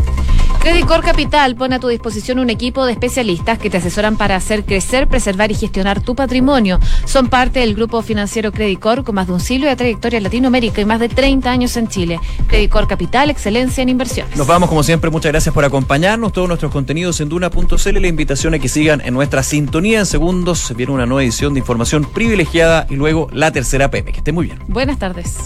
Credicor 0.61 1.01
Capital 1.01 1.55
pone 1.55 1.75
a 1.75 1.79
tu 1.79 1.87
disposición 1.87 2.37
un 2.37 2.51
equipo 2.51 2.85
de 2.85 2.91
especialistas 2.91 3.57
que 3.57 3.71
te 3.71 3.77
asesoran 3.77 4.15
para 4.15 4.35
hacer 4.35 4.63
crecer, 4.63 5.07
preservar 5.07 5.51
y 5.51 5.55
gestionar 5.55 6.01
tu 6.01 6.13
patrimonio. 6.13 6.79
Son 7.05 7.29
parte 7.29 7.61
del 7.61 7.73
grupo 7.73 8.03
financiero 8.03 8.51
Credicor 8.51 9.03
con 9.03 9.15
más 9.15 9.25
de 9.25 9.33
un 9.33 9.39
siglo 9.39 9.67
de 9.67 9.75
trayectoria 9.75 10.17
en 10.17 10.23
Latinoamérica 10.23 10.79
y 10.79 10.85
más 10.85 10.99
de 10.99 11.09
30 11.09 11.49
años 11.49 11.75
en 11.77 11.87
Chile. 11.87 12.19
Credicor 12.45 12.87
Capital, 12.87 13.31
excelencia 13.31 13.81
en 13.81 13.89
inversiones. 13.89 14.37
Nos 14.37 14.45
vamos 14.45 14.69
como 14.69 14.83
siempre, 14.83 15.09
muchas 15.09 15.31
gracias 15.31 15.51
por 15.51 15.65
acompañarnos. 15.65 16.31
Todos 16.31 16.47
nuestros 16.47 16.71
contenidos 16.71 17.19
en 17.21 17.29
duna.cl. 17.29 17.99
La 17.99 18.07
invitación 18.07 18.53
a 18.53 18.59
que 18.59 18.69
sigan 18.69 19.01
en 19.03 19.15
nuestra 19.15 19.41
sintonía 19.41 19.97
en 19.97 20.05
segundos. 20.05 20.71
Viene 20.77 20.91
una 20.91 21.07
nueva 21.07 21.23
edición 21.23 21.55
de 21.55 21.59
información 21.59 22.05
privilegiada 22.05 22.85
y 22.87 22.97
luego 22.97 23.27
la 23.31 23.51
tercera 23.51 23.89
PM. 23.89 24.11
Que 24.11 24.19
esté 24.19 24.31
muy 24.31 24.45
bien. 24.45 24.59
Buenas 24.67 24.99
tardes. 24.99 25.37